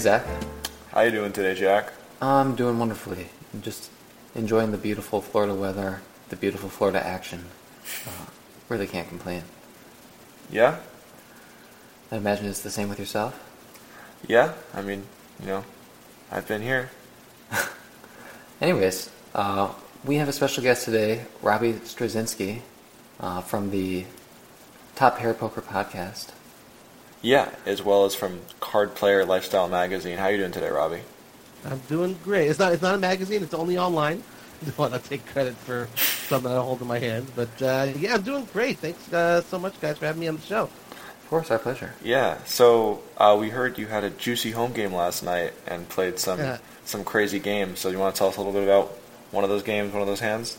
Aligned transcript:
Zach. 0.00 0.24
How 0.92 1.02
you 1.02 1.10
doing 1.10 1.30
today, 1.30 1.54
Jack? 1.54 1.92
I'm 2.22 2.56
doing 2.56 2.78
wonderfully. 2.78 3.26
I'm 3.52 3.60
just 3.60 3.90
enjoying 4.34 4.72
the 4.72 4.78
beautiful 4.78 5.20
Florida 5.20 5.54
weather, 5.54 6.00
the 6.30 6.36
beautiful 6.36 6.70
Florida 6.70 7.04
action. 7.06 7.44
Uh, 8.06 8.24
really 8.70 8.86
can't 8.86 9.06
complain. 9.08 9.42
Yeah? 10.50 10.78
I 12.10 12.16
imagine 12.16 12.46
it's 12.46 12.62
the 12.62 12.70
same 12.70 12.88
with 12.88 12.98
yourself. 12.98 13.38
Yeah? 14.26 14.54
I 14.72 14.80
mean, 14.80 15.04
you 15.38 15.48
know, 15.48 15.64
I've 16.32 16.48
been 16.48 16.62
here. 16.62 16.88
Anyways, 18.62 19.10
uh, 19.34 19.70
we 20.06 20.16
have 20.16 20.30
a 20.30 20.32
special 20.32 20.62
guest 20.62 20.86
today, 20.86 21.26
Robbie 21.42 21.74
Strazynski, 21.74 22.60
uh, 23.20 23.42
from 23.42 23.70
the 23.70 24.06
Top 24.94 25.18
Pair 25.18 25.34
Poker 25.34 25.60
podcast. 25.60 26.28
Yeah, 27.22 27.50
as 27.66 27.82
well 27.82 28.04
as 28.06 28.14
from 28.14 28.40
Card 28.60 28.94
Player 28.94 29.24
Lifestyle 29.24 29.68
Magazine. 29.68 30.16
How 30.16 30.24
are 30.24 30.30
you 30.30 30.38
doing 30.38 30.52
today, 30.52 30.70
Robbie? 30.70 31.02
I'm 31.64 31.78
doing 31.88 32.16
great. 32.24 32.48
It's 32.48 32.58
not 32.58 32.72
it's 32.72 32.82
not 32.82 32.94
a 32.94 32.98
magazine. 32.98 33.42
It's 33.42 33.52
only 33.54 33.76
online. 33.76 34.22
I 34.62 34.64
don't 34.66 34.78
want 34.78 34.94
to 34.94 35.00
take 35.00 35.24
credit 35.26 35.54
for 35.56 35.88
something 35.96 36.50
I 36.50 36.56
hold 36.56 36.80
in 36.82 36.86
my 36.88 36.98
hand, 36.98 37.26
but 37.36 37.62
uh, 37.62 37.92
yeah, 37.98 38.14
I'm 38.14 38.22
doing 38.22 38.46
great. 38.52 38.78
Thanks 38.78 39.12
uh, 39.12 39.40
so 39.42 39.58
much, 39.58 39.78
guys, 39.80 39.98
for 39.98 40.06
having 40.06 40.20
me 40.20 40.28
on 40.28 40.36
the 40.36 40.42
show. 40.42 40.62
Of 40.64 41.26
course, 41.28 41.50
our 41.50 41.58
pleasure. 41.58 41.94
Yeah. 42.02 42.38
So 42.44 43.02
uh, 43.16 43.36
we 43.38 43.50
heard 43.50 43.78
you 43.78 43.86
had 43.86 44.04
a 44.04 44.10
juicy 44.10 44.50
home 44.50 44.72
game 44.72 44.92
last 44.94 45.22
night 45.22 45.52
and 45.66 45.88
played 45.88 46.18
some 46.18 46.38
Yeah. 46.38 46.58
some 46.84 47.04
crazy 47.04 47.38
games. 47.38 47.80
So 47.80 47.90
you 47.90 47.98
want 47.98 48.14
to 48.14 48.18
tell 48.18 48.28
us 48.28 48.36
a 48.36 48.40
little 48.40 48.52
bit 48.54 48.64
about 48.64 48.88
one 49.30 49.44
of 49.44 49.50
those 49.50 49.62
games, 49.62 49.92
one 49.92 50.02
of 50.02 50.08
those 50.08 50.20
hands? 50.20 50.58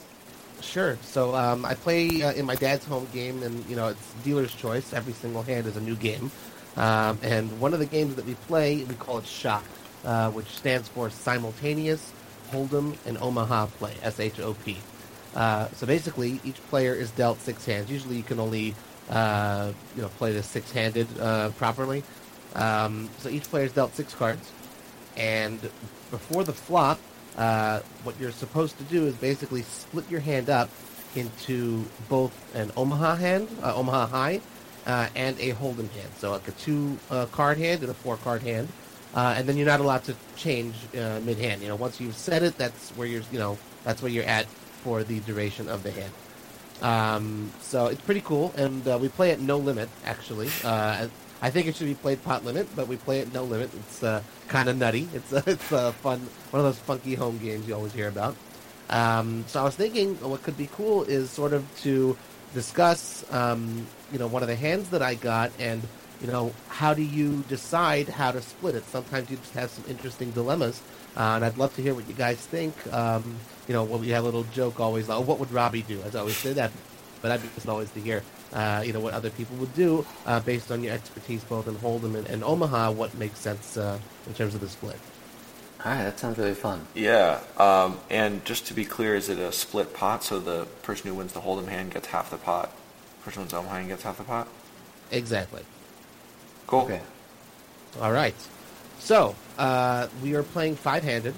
Sure. 0.61 0.97
So 1.01 1.35
um, 1.35 1.65
I 1.65 1.73
play 1.73 2.21
uh, 2.21 2.33
in 2.33 2.45
my 2.45 2.55
dad's 2.55 2.85
home 2.85 3.07
game, 3.13 3.41
and 3.43 3.65
you 3.67 3.75
know 3.75 3.87
it's 3.89 4.13
dealer's 4.23 4.53
choice. 4.53 4.93
Every 4.93 5.13
single 5.13 5.41
hand 5.41 5.65
is 5.65 5.75
a 5.75 5.81
new 5.81 5.95
game, 5.95 6.31
um, 6.77 7.19
and 7.21 7.59
one 7.59 7.73
of 7.73 7.79
the 7.79 7.85
games 7.85 8.15
that 8.15 8.25
we 8.25 8.35
play, 8.47 8.83
we 8.83 8.95
call 8.95 9.17
it 9.17 9.25
Shop, 9.25 9.63
uh, 10.05 10.31
which 10.31 10.47
stands 10.47 10.87
for 10.87 11.09
Simultaneous 11.09 12.11
Hold'em 12.51 12.95
and 13.05 13.17
Omaha 13.17 13.67
Play. 13.67 13.95
S 14.01 14.19
H 14.19 14.39
O 14.39 14.53
P. 14.53 14.77
Uh, 15.35 15.67
so 15.69 15.87
basically, 15.87 16.39
each 16.43 16.57
player 16.69 16.93
is 16.93 17.11
dealt 17.11 17.39
six 17.39 17.65
hands. 17.65 17.89
Usually, 17.89 18.17
you 18.17 18.23
can 18.23 18.39
only 18.39 18.75
uh, 19.09 19.71
you 19.95 20.01
know 20.01 20.09
play 20.09 20.33
this 20.33 20.47
six-handed 20.47 21.07
uh, 21.19 21.49
properly. 21.51 22.03
Um, 22.55 23.09
so 23.19 23.29
each 23.29 23.43
player 23.43 23.65
is 23.65 23.71
dealt 23.71 23.95
six 23.95 24.13
cards, 24.13 24.51
and 25.15 25.59
before 26.09 26.43
the 26.43 26.51
flop, 26.51 26.99
uh, 27.37 27.79
what 28.03 28.19
you're 28.19 28.31
supposed 28.31 28.77
to 28.77 28.83
do 28.85 29.05
is 29.05 29.15
basically 29.15 29.61
split 29.61 30.09
your 30.11 30.19
hand 30.19 30.49
up 30.49 30.69
into 31.15 31.85
both 32.09 32.33
an 32.55 32.71
Omaha 32.75 33.15
hand, 33.15 33.47
uh, 33.63 33.73
Omaha 33.75 34.07
High, 34.07 34.41
uh, 34.85 35.07
and 35.15 35.39
a 35.39 35.51
Hold'em 35.53 35.89
hand. 35.91 36.09
So 36.17 36.31
like 36.31 36.47
a 36.47 36.51
two 36.51 36.97
uh, 37.09 37.25
card 37.27 37.57
hand 37.57 37.81
and 37.81 37.89
a 37.89 37.93
four 37.93 38.17
card 38.17 38.41
hand, 38.41 38.67
uh, 39.15 39.35
and 39.37 39.47
then 39.47 39.57
you're 39.57 39.67
not 39.67 39.79
allowed 39.79 40.03
to 40.05 40.15
change 40.35 40.75
uh, 40.97 41.19
mid 41.23 41.37
hand. 41.37 41.61
You 41.61 41.67
know, 41.67 41.75
once 41.75 41.99
you've 41.99 42.15
set 42.15 42.43
it, 42.43 42.57
that's 42.57 42.91
where 42.91 43.07
you're. 43.07 43.23
You 43.31 43.39
know, 43.39 43.57
that's 43.83 44.01
where 44.01 44.11
you're 44.11 44.25
at 44.25 44.45
for 44.83 45.03
the 45.03 45.19
duration 45.21 45.69
of 45.69 45.83
the 45.83 45.91
hand. 45.91 46.11
Um, 46.81 47.51
so 47.61 47.87
it's 47.87 48.01
pretty 48.01 48.21
cool, 48.21 48.53
and 48.57 48.87
uh, 48.87 48.97
we 48.99 49.09
play 49.09 49.31
at 49.31 49.39
no 49.39 49.57
limit. 49.57 49.89
Actually, 50.03 50.49
uh, 50.63 51.07
I 51.41 51.49
think 51.49 51.67
it 51.67 51.75
should 51.75 51.87
be 51.87 51.93
played 51.93 52.23
pot 52.23 52.43
limit, 52.43 52.67
but 52.75 52.87
we 52.87 52.97
play 52.97 53.21
at 53.21 53.31
no 53.33 53.43
limit. 53.43 53.69
It's 53.73 53.99
kind 54.47 54.69
of 54.69 54.77
nutty. 54.77 55.07
It's 55.13 55.31
it's 55.31 55.63
fun, 55.63 56.27
one 56.49 56.59
of 56.59 56.63
those 56.63 56.79
funky 56.79 57.15
home 57.15 57.37
games 57.37 57.67
you 57.67 57.75
always 57.75 57.93
hear 57.93 58.07
about. 58.07 58.35
Um, 58.91 59.45
so 59.47 59.61
I 59.61 59.63
was 59.63 59.75
thinking, 59.75 60.15
what 60.15 60.43
could 60.43 60.57
be 60.57 60.67
cool 60.67 61.03
is 61.03 61.29
sort 61.29 61.53
of 61.53 61.65
to 61.81 62.17
discuss, 62.53 63.25
um, 63.31 63.87
you 64.11 64.19
know, 64.19 64.27
one 64.27 64.41
of 64.41 64.47
the 64.47 64.55
hands 64.55 64.89
that 64.89 65.01
I 65.01 65.15
got, 65.15 65.51
and 65.59 65.81
you 66.21 66.27
know, 66.27 66.53
how 66.67 66.93
do 66.93 67.01
you 67.01 67.43
decide 67.49 68.07
how 68.07 68.31
to 68.31 68.41
split 68.41 68.75
it? 68.75 68.85
Sometimes 68.85 69.29
you 69.31 69.37
just 69.37 69.53
have 69.53 69.71
some 69.71 69.85
interesting 69.87 70.31
dilemmas, 70.31 70.81
uh, 71.17 71.33
and 71.35 71.45
I'd 71.45 71.57
love 71.57 71.75
to 71.75 71.81
hear 71.81 71.95
what 71.95 72.07
you 72.07 72.13
guys 72.13 72.37
think. 72.37 72.75
Um, 72.93 73.37
you 73.67 73.73
know, 73.73 73.83
when 73.83 74.01
we 74.01 74.09
have 74.09 74.23
a 74.23 74.25
little 74.25 74.43
joke 74.45 74.79
always, 74.79 75.09
like, 75.09 75.17
oh, 75.17 75.21
what 75.21 75.39
would 75.39 75.51
Robbie 75.51 75.81
do? 75.81 76.01
As 76.03 76.15
I 76.15 76.19
always 76.19 76.37
say 76.37 76.53
that, 76.53 76.71
but 77.21 77.31
I'd 77.31 77.41
be 77.41 77.47
interested 77.47 77.69
always 77.69 77.89
to 77.91 77.99
hear, 77.99 78.23
uh, 78.53 78.83
you 78.85 78.93
know, 78.93 78.99
what 78.99 79.13
other 79.13 79.29
people 79.31 79.55
would 79.57 79.73
do 79.73 80.05
uh, 80.25 80.39
based 80.41 80.71
on 80.71 80.83
your 80.83 80.93
expertise 80.93 81.43
both 81.43 81.67
in 81.67 81.75
Hold'em 81.75 82.15
and, 82.15 82.27
and 82.27 82.43
Omaha. 82.43 82.91
What 82.91 83.15
makes 83.17 83.39
sense 83.39 83.77
uh, 83.77 83.99
in 84.27 84.33
terms 84.33 84.53
of 84.53 84.61
the 84.61 84.69
split? 84.69 84.99
All 85.83 85.91
right, 85.91 86.03
that 86.03 86.19
sounds 86.19 86.37
really 86.37 86.53
fun. 86.53 86.85
Yeah. 86.93 87.39
Um, 87.57 87.99
and 88.09 88.45
just 88.45 88.67
to 88.67 88.73
be 88.75 88.85
clear, 88.85 89.15
is 89.15 89.29
it 89.29 89.39
a 89.39 89.51
split 89.51 89.95
pot? 89.95 90.23
So 90.23 90.39
the 90.39 90.67
person 90.83 91.09
who 91.09 91.15
wins 91.15 91.33
the 91.33 91.39
Hold'em 91.39 91.67
hand 91.67 91.91
gets 91.91 92.07
half 92.07 92.29
the 92.29 92.37
pot. 92.37 92.71
Person 93.23 93.39
who 93.39 93.41
wins 93.41 93.51
the 93.51 93.57
Omaha 93.57 93.75
hand 93.75 93.87
gets 93.87 94.03
half 94.03 94.17
the 94.17 94.23
pot. 94.23 94.47
Exactly. 95.09 95.63
Cool. 96.67 96.81
Okay. 96.81 97.01
All 97.99 98.11
right. 98.11 98.35
So 98.99 99.35
uh, 99.57 100.07
we 100.21 100.35
are 100.35 100.43
playing 100.43 100.75
five-handed, 100.75 101.33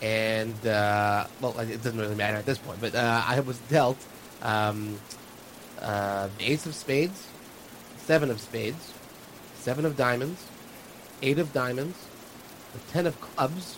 and 0.00 0.66
uh, 0.66 1.26
well, 1.42 1.58
it 1.60 1.82
doesn't 1.82 2.00
really 2.00 2.14
matter 2.14 2.38
at 2.38 2.46
this 2.46 2.56
point. 2.56 2.80
But 2.80 2.94
uh, 2.94 3.22
I 3.26 3.40
was 3.40 3.58
dealt 3.68 3.98
um, 4.40 4.98
uh, 5.82 6.28
the 6.38 6.50
ace 6.50 6.64
of 6.64 6.74
spades, 6.74 7.26
seven 7.98 8.30
of 8.30 8.40
spades, 8.40 8.94
seven 9.56 9.84
of 9.84 9.96
diamonds, 9.96 10.42
eight 11.20 11.38
of 11.38 11.52
diamonds, 11.52 11.98
the 12.72 12.78
ten 12.92 13.06
of 13.06 13.20
clubs, 13.20 13.76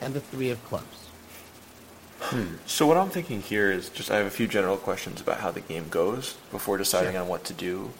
and 0.00 0.14
the 0.14 0.20
three 0.20 0.50
of 0.50 0.62
clubs. 0.64 0.98
So 2.66 2.86
what 2.86 2.96
I'm 2.96 3.10
thinking 3.10 3.42
here 3.42 3.70
is 3.70 3.88
just 3.88 4.10
I 4.10 4.16
have 4.16 4.26
a 4.26 4.30
few 4.30 4.46
general 4.46 4.76
questions 4.76 5.20
about 5.20 5.40
how 5.40 5.50
the 5.50 5.60
game 5.60 5.88
goes 5.90 6.34
before 6.50 6.78
deciding 6.78 7.12
Sure. 7.12 7.22
on 7.22 7.28
what 7.28 7.44
to 7.44 7.52
do. 7.52 7.90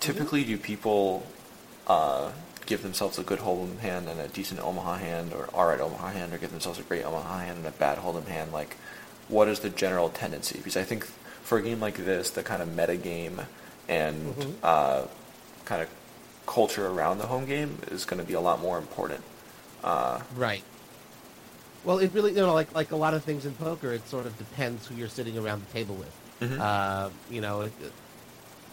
Typically, 0.00 0.42
do 0.42 0.56
people 0.58 1.26
uh, 1.86 2.32
give 2.66 2.82
themselves 2.82 3.18
a 3.18 3.22
good 3.22 3.40
Hold'em 3.40 3.78
hand 3.80 4.08
and 4.08 4.18
a 4.18 4.26
decent 4.28 4.60
Omaha 4.60 4.96
hand, 4.96 5.32
or 5.34 5.48
alright 5.54 5.80
Omaha 5.80 6.08
hand, 6.08 6.32
or 6.32 6.38
give 6.38 6.50
themselves 6.50 6.78
a 6.78 6.82
great 6.82 7.04
Omaha 7.04 7.38
hand 7.40 7.58
and 7.58 7.66
a 7.66 7.70
bad 7.72 7.98
Hold'em 7.98 8.26
hand? 8.26 8.52
Like, 8.52 8.76
what 9.28 9.48
is 9.48 9.60
the 9.60 9.70
general 9.70 10.08
tendency? 10.08 10.56
Because 10.58 10.76
I 10.76 10.82
think 10.82 11.04
for 11.44 11.58
a 11.58 11.62
game 11.62 11.78
like 11.78 11.96
this, 11.96 12.30
the 12.30 12.42
kind 12.42 12.62
of 12.62 12.74
meta 12.74 12.96
game 12.96 13.42
and 13.88 14.34
Mhm. 14.34 14.54
uh, 14.62 15.02
kind 15.66 15.82
of 15.82 15.88
culture 16.46 16.86
around 16.88 17.18
the 17.18 17.26
home 17.26 17.44
game 17.44 17.78
is 17.90 18.04
going 18.04 18.20
to 18.20 18.26
be 18.26 18.34
a 18.34 18.40
lot 18.40 18.60
more 18.60 18.78
important. 18.78 19.22
Uh, 19.82 20.20
Right. 20.36 20.62
Well, 21.84 21.98
it 21.98 22.12
really, 22.14 22.30
you 22.30 22.36
know, 22.38 22.54
like 22.54 22.72
like 22.74 22.92
a 22.92 22.96
lot 22.96 23.12
of 23.12 23.24
things 23.24 23.44
in 23.44 23.52
poker, 23.54 23.92
it 23.92 24.06
sort 24.08 24.26
of 24.26 24.38
depends 24.38 24.86
who 24.86 24.94
you're 24.94 25.08
sitting 25.08 25.36
around 25.36 25.62
the 25.66 25.72
table 25.72 25.96
with. 25.96 26.14
Mhm. 26.40 26.60
Uh, 26.60 27.10
you 27.28 27.40
know, 27.40 27.62
it, 27.62 27.72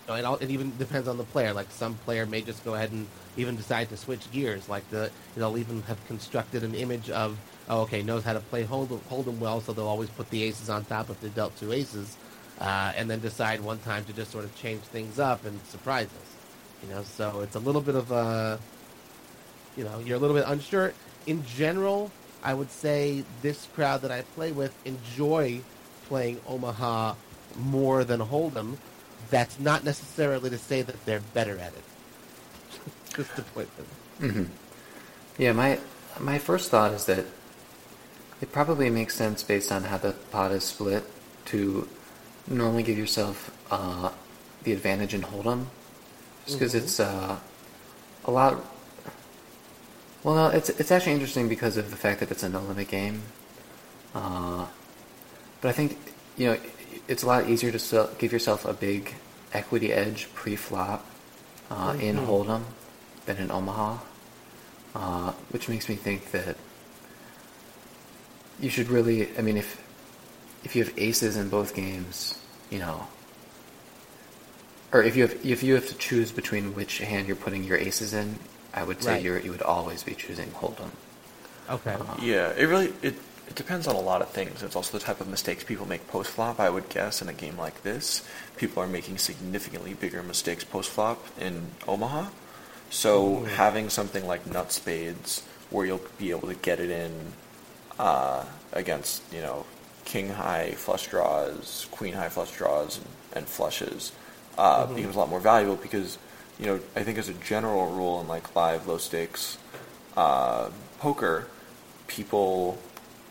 it, 0.07 0.25
all, 0.25 0.35
it 0.37 0.49
even 0.49 0.75
depends 0.77 1.07
on 1.07 1.17
the 1.17 1.23
player. 1.23 1.53
Like 1.53 1.67
some 1.71 1.95
player 2.05 2.25
may 2.25 2.41
just 2.41 2.63
go 2.65 2.75
ahead 2.75 2.91
and 2.91 3.07
even 3.37 3.55
decide 3.55 3.89
to 3.89 3.97
switch 3.97 4.29
gears. 4.31 4.67
Like 4.69 4.87
the, 4.89 5.11
they'll 5.35 5.57
even 5.57 5.81
have 5.83 6.03
constructed 6.07 6.63
an 6.63 6.73
image 6.75 7.09
of, 7.09 7.37
oh, 7.69 7.81
okay, 7.81 8.01
knows 8.01 8.23
how 8.23 8.33
to 8.33 8.39
play 8.39 8.63
hold 8.63 8.89
hold 9.09 9.27
'em 9.27 9.39
well, 9.39 9.61
so 9.61 9.73
they'll 9.73 9.87
always 9.87 10.09
put 10.09 10.29
the 10.29 10.43
aces 10.43 10.69
on 10.69 10.85
top 10.85 11.09
if 11.09 11.19
they 11.21 11.29
dealt 11.29 11.55
two 11.57 11.71
aces, 11.71 12.15
uh, 12.59 12.91
and 12.95 13.09
then 13.09 13.19
decide 13.19 13.61
one 13.61 13.79
time 13.79 14.03
to 14.05 14.13
just 14.13 14.31
sort 14.31 14.45
of 14.45 14.55
change 14.55 14.81
things 14.81 15.19
up 15.19 15.45
and 15.45 15.59
surprise 15.69 16.07
us. 16.07 16.35
You 16.83 16.89
know, 16.95 17.03
so 17.03 17.41
it's 17.41 17.55
a 17.55 17.59
little 17.59 17.81
bit 17.81 17.95
of 17.95 18.11
a, 18.11 18.59
you 19.79 19.85
know, 19.85 19.99
you're 20.05 20.17
a 20.17 20.19
little 20.19 20.35
bit 20.35 20.43
unsure. 20.45 20.91
In 21.25 21.45
general, 21.45 22.11
I 22.43 22.53
would 22.53 22.69
say 22.69 23.23
this 23.41 23.65
crowd 23.73 24.01
that 24.01 24.11
I 24.11 24.23
play 24.35 24.51
with 24.51 24.73
enjoy 24.85 25.61
playing 26.09 26.41
Omaha 26.45 27.15
more 27.57 28.03
than 28.03 28.19
Hold'em. 28.19 28.75
That's 29.29 29.57
not 29.57 29.85
necessarily 29.85 30.49
to 30.49 30.57
say 30.57 30.81
that 30.81 31.05
they're 31.05 31.21
better 31.33 31.57
at 31.57 31.71
it. 31.71 31.83
Just 33.15 33.33
to 33.37 33.41
point 33.41 33.69
them. 33.77 33.85
hmm 34.33 35.41
Yeah, 35.41 35.53
my 35.53 35.79
my 36.19 36.37
first 36.39 36.69
thought 36.71 36.91
is 36.91 37.05
that 37.05 37.25
it 38.41 38.51
probably 38.51 38.89
makes 38.89 39.15
sense 39.15 39.43
based 39.43 39.71
on 39.71 39.83
how 39.83 39.97
the 39.97 40.11
pot 40.31 40.51
is 40.51 40.65
split 40.65 41.03
to 41.45 41.87
normally 42.47 42.83
give 42.83 42.97
yourself 42.97 43.55
uh, 43.71 44.09
the 44.63 44.73
advantage 44.73 45.13
in 45.13 45.21
Hold'em, 45.21 45.67
just 46.45 46.59
because 46.59 46.73
Mhm. 46.73 46.77
it's 46.83 46.99
uh, 46.99 47.37
a 48.25 48.31
lot. 48.31 48.61
Well, 50.23 50.35
no, 50.35 50.47
it's 50.47 50.69
it's 50.69 50.91
actually 50.91 51.13
interesting 51.13 51.47
because 51.47 51.77
of 51.77 51.91
the 51.91 51.95
fact 51.97 52.19
that 52.19 52.31
it's 52.31 52.43
a 52.43 52.49
no 52.49 52.61
limit 52.61 52.89
game. 52.89 53.21
Uh, 54.13 54.65
but 55.61 55.69
I 55.69 55.71
think 55.71 55.97
you 56.37 56.47
know 56.47 56.57
it's 57.07 57.23
a 57.23 57.27
lot 57.27 57.49
easier 57.49 57.71
to 57.71 57.79
sell, 57.79 58.09
give 58.17 58.31
yourself 58.33 58.65
a 58.65 58.73
big 58.73 59.15
equity 59.53 59.93
edge 59.93 60.27
pre-flop 60.33 61.05
uh, 61.71 61.95
in 61.99 62.17
Mhm. 62.17 62.25
Hold'em 62.25 62.63
than 63.25 63.37
in 63.37 63.49
Omaha, 63.51 63.97
uh, 64.95 65.31
which 65.51 65.69
makes 65.69 65.87
me 65.87 65.95
think 65.95 66.31
that 66.31 66.57
you 68.59 68.69
should 68.69 68.89
really. 68.89 69.29
I 69.37 69.41
mean, 69.41 69.57
if 69.57 69.81
if 70.63 70.75
you 70.75 70.83
have 70.83 70.93
aces 70.97 71.37
in 71.37 71.47
both 71.49 71.73
games, 71.73 72.35
you 72.69 72.79
know, 72.79 73.07
or 74.91 75.01
if 75.01 75.15
you 75.15 75.23
have 75.27 75.45
if 75.45 75.63
you 75.63 75.75
have 75.75 75.87
to 75.87 75.95
choose 75.95 76.31
between 76.33 76.75
which 76.75 76.97
hand 76.99 77.27
you're 77.27 77.37
putting 77.37 77.63
your 77.63 77.77
aces 77.77 78.13
in, 78.13 78.37
I 78.73 78.83
would 78.83 79.01
say 79.03 79.13
Right. 79.13 79.21
you're 79.23 79.39
you 79.39 79.51
would 79.51 79.61
always 79.61 80.03
be 80.03 80.13
choosing 80.15 80.51
Hold'em. 80.51 80.91
Okay. 81.69 81.93
Uh, 81.93 82.15
Yeah, 82.21 82.49
it 82.57 82.65
really 82.65 82.93
it 83.01 83.15
it 83.47 83.55
depends 83.55 83.87
on 83.87 83.95
a 83.95 83.99
lot 83.99 84.21
of 84.21 84.29
things. 84.29 84.61
It's 84.61 84.75
also 84.75 84.97
the 84.97 85.03
type 85.03 85.21
of 85.21 85.27
mistakes 85.27 85.63
people 85.63 85.87
make 85.87 86.07
post 86.07 86.29
flop. 86.31 86.59
I 86.59 86.69
would 86.69 86.87
guess 86.89 87.21
in 87.21 87.29
a 87.29 87.33
game 87.33 87.57
like 87.57 87.81
this, 87.83 88.23
people 88.57 88.83
are 88.83 88.87
making 88.87 89.17
significantly 89.17 89.93
bigger 89.95 90.21
mistakes 90.21 90.63
post 90.63 90.89
flop 90.89 91.25
in 91.39 91.71
Omaha. 91.87 92.29
So 92.91 93.43
having 93.45 93.89
something 93.89 94.25
like 94.27 94.45
nut 94.47 94.71
spades, 94.71 95.43
where 95.69 95.85
you'll 95.85 96.01
be 96.17 96.31
able 96.31 96.47
to 96.47 96.55
get 96.55 96.79
it 96.79 96.89
in 96.89 97.11
uh, 97.97 98.45
against 98.73 99.21
you 99.33 99.41
know 99.41 99.65
king 100.05 100.29
high 100.29 100.71
flush 100.71 101.07
draws, 101.07 101.87
queen 101.91 102.13
high 102.13 102.29
flush 102.29 102.51
draws, 102.55 102.97
and, 102.97 103.07
and 103.33 103.47
flushes, 103.47 104.11
uh, 104.57 104.85
becomes 104.87 105.15
a 105.15 105.19
lot 105.19 105.29
more 105.29 105.39
valuable 105.39 105.75
because 105.75 106.17
you 106.59 106.65
know 106.65 106.79
I 106.95 107.03
think 107.03 107.17
as 107.17 107.29
a 107.29 107.33
general 107.35 107.87
rule 107.91 108.19
in 108.21 108.27
like 108.27 108.55
live 108.55 108.87
low 108.87 108.97
stakes 108.97 109.57
uh, 110.17 110.69
poker, 110.99 111.47
people 112.07 112.77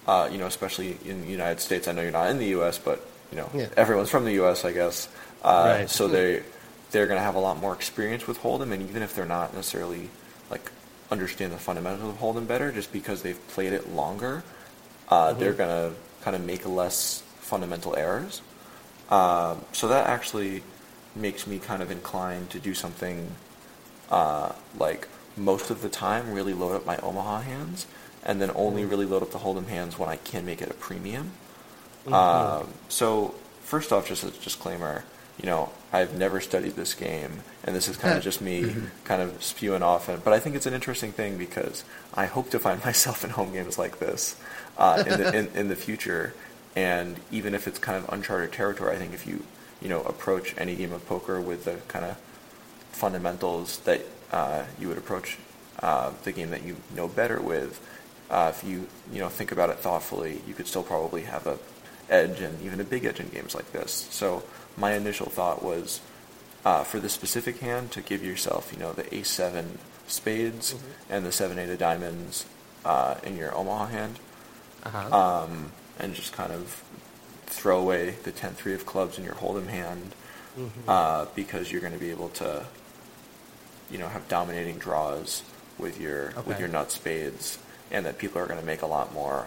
uh, 0.06 0.28
you 0.30 0.38
know 0.38 0.46
especially 0.46 0.96
in 1.04 1.22
the 1.22 1.28
United 1.28 1.60
States. 1.60 1.88
I 1.88 1.92
know 1.92 2.02
you're 2.02 2.10
not 2.10 2.30
in 2.30 2.38
the 2.38 2.46
U.S., 2.58 2.78
but 2.78 3.06
you 3.30 3.36
know 3.36 3.50
Yeah. 3.54 3.68
everyone's 3.76 4.10
from 4.10 4.24
the 4.24 4.32
U.S. 4.34 4.64
I 4.64 4.72
guess. 4.72 5.08
Uh, 5.42 5.76
Right. 5.80 5.90
So 5.90 6.08
they 6.08 6.42
they're 6.90 7.06
going 7.06 7.18
to 7.18 7.24
have 7.24 7.34
a 7.34 7.40
lot 7.40 7.58
more 7.60 7.74
experience 7.74 8.26
with 8.26 8.40
Hold'em, 8.40 8.72
and 8.72 8.88
even 8.88 9.02
if 9.02 9.14
they're 9.14 9.26
not 9.26 9.54
necessarily 9.54 10.08
like 10.50 10.72
understand 11.10 11.52
the 11.52 11.58
fundamentals 11.58 12.08
of 12.14 12.18
Hold'em 12.18 12.46
better, 12.46 12.72
just 12.72 12.92
because 12.92 13.20
they've 13.22 13.38
played 13.48 13.74
it 13.74 13.90
longer, 13.92 14.42
uh, 15.10 15.34
they're 15.34 15.52
going 15.52 15.68
to 15.68 15.94
kind 16.22 16.34
of 16.34 16.44
make 16.46 16.66
less 16.66 17.22
fundamental 17.40 17.94
errors. 17.94 18.40
Um, 19.10 19.64
so 19.72 19.88
that 19.88 20.06
actually 20.06 20.62
makes 21.14 21.46
me 21.46 21.58
kind 21.58 21.82
of 21.82 21.90
inclined 21.90 22.50
to 22.50 22.60
do 22.60 22.74
something 22.74 23.32
uh, 24.10 24.52
like 24.78 25.08
most 25.36 25.70
of 25.70 25.82
the 25.82 25.88
time 25.88 26.32
really 26.32 26.54
load 26.54 26.74
up 26.74 26.86
my 26.86 26.96
Omaha 26.98 27.40
hands, 27.40 27.86
and 28.24 28.40
then 28.40 28.50
only 28.54 28.84
really 28.84 29.06
load 29.06 29.22
up 29.22 29.30
the 29.30 29.38
Hold'em 29.38 29.68
hands 29.68 29.98
when 29.98 30.08
I 30.08 30.16
can 30.16 30.44
make 30.44 30.60
it 30.60 30.70
a 30.70 30.74
premium. 30.74 31.32
Um, 32.06 32.68
so 32.88 33.34
first 33.62 33.92
off, 33.92 34.08
just 34.08 34.24
a 34.24 34.30
disclaimer, 34.30 35.04
you 35.38 35.46
know, 35.46 35.70
I've 35.92 36.16
never 36.16 36.40
studied 36.40 36.74
this 36.74 36.94
game, 36.94 37.42
and 37.64 37.76
this 37.76 37.88
is 37.88 37.96
kind 37.96 38.16
of 38.16 38.22
just 38.30 38.40
me 38.40 38.74
kind 39.04 39.22
of 39.22 39.42
spewing 39.42 39.82
off. 39.82 40.08
And, 40.08 40.22
but 40.22 40.32
I 40.32 40.40
think 40.40 40.56
it's 40.56 40.66
an 40.66 40.74
interesting 40.74 41.12
thing 41.12 41.38
because 41.38 41.84
I 42.14 42.26
hope 42.26 42.50
to 42.50 42.58
find 42.58 42.82
myself 42.84 43.24
in 43.24 43.30
home 43.30 43.52
games 43.52 43.78
like 43.78 43.98
this 43.98 44.36
uh, 44.76 45.04
in, 45.06 45.20
the, 45.20 45.36
in, 45.36 45.46
in 45.54 45.68
the 45.68 45.76
future. 45.76 46.34
And 46.76 47.16
even 47.30 47.54
if 47.54 47.66
it's 47.66 47.78
kind 47.78 48.02
of 48.02 48.12
uncharted 48.12 48.52
territory, 48.52 48.94
I 48.94 48.98
think 48.98 49.12
if 49.12 49.26
you 49.26 49.42
you 49.82 49.88
know 49.88 50.02
approach 50.02 50.54
any 50.58 50.74
game 50.76 50.92
of 50.92 51.06
poker 51.06 51.40
with 51.40 51.64
the 51.64 51.76
kind 51.88 52.04
of 52.04 52.16
fundamentals 52.92 53.78
that 53.80 54.02
uh, 54.32 54.64
you 54.80 54.88
would 54.88 54.98
approach 54.98 55.38
uh, 55.82 56.12
the 56.24 56.32
game 56.32 56.50
that 56.50 56.64
you 56.64 56.76
know 56.94 57.08
better 57.08 57.40
with, 57.40 57.80
uh, 58.30 58.52
if 58.54 58.68
you 58.68 58.86
you 59.12 59.20
know 59.20 59.28
think 59.28 59.52
about 59.52 59.70
it 59.70 59.78
thoughtfully, 59.78 60.40
you 60.46 60.54
could 60.54 60.66
still 60.66 60.82
probably 60.82 61.22
have 61.22 61.46
a 61.46 61.58
edge 62.10 62.40
and 62.40 62.60
even 62.62 62.80
a 62.80 62.84
big 62.84 63.04
edge 63.04 63.20
in 63.20 63.28
games 63.28 63.54
like 63.54 63.70
this. 63.72 64.08
So 64.10 64.42
my 64.76 64.94
initial 64.94 65.26
thought 65.26 65.62
was 65.62 66.00
uh, 66.64 66.82
for 66.84 66.98
the 67.00 67.08
specific 67.08 67.58
hand 67.60 67.92
to 67.92 68.00
give 68.00 68.24
yourself 68.24 68.72
you 68.72 68.78
know 68.78 68.92
the 68.92 69.12
ace 69.14 69.30
seven 69.30 69.78
spades 70.06 70.74
and 71.10 71.24
the 71.24 71.32
seven 71.32 71.58
eight 71.58 71.68
of 71.68 71.78
diamonds 71.78 72.46
uh, 72.84 73.16
in 73.22 73.36
your 73.36 73.54
Omaha 73.54 73.86
hand, 73.86 74.18
Uh-huh. 74.84 75.42
um, 75.44 75.72
and 75.98 76.14
just 76.14 76.32
kind 76.32 76.52
of 76.52 76.82
throw 77.48 77.80
away 77.80 78.10
the 78.22 78.32
10 78.32 78.54
3 78.54 78.74
of 78.74 78.86
clubs 78.86 79.18
in 79.18 79.24
your 79.24 79.34
Hold'em 79.34 79.66
hand 79.68 80.14
uh, 80.88 81.26
because 81.34 81.70
you're 81.70 81.80
going 81.80 81.92
to 81.92 81.98
be 81.98 82.10
able 82.10 82.28
to, 82.30 82.66
you 83.90 83.98
know, 83.98 84.08
have 84.08 84.26
dominating 84.28 84.76
draws 84.78 85.42
with 85.78 86.00
your 86.00 86.32
with 86.46 86.58
your 86.58 86.68
nut 86.68 86.90
spades, 86.90 87.58
and 87.90 88.04
that 88.06 88.18
people 88.18 88.40
are 88.42 88.46
going 88.46 88.58
to 88.60 88.66
make 88.66 88.82
a 88.82 88.86
lot 88.86 89.12
more 89.14 89.46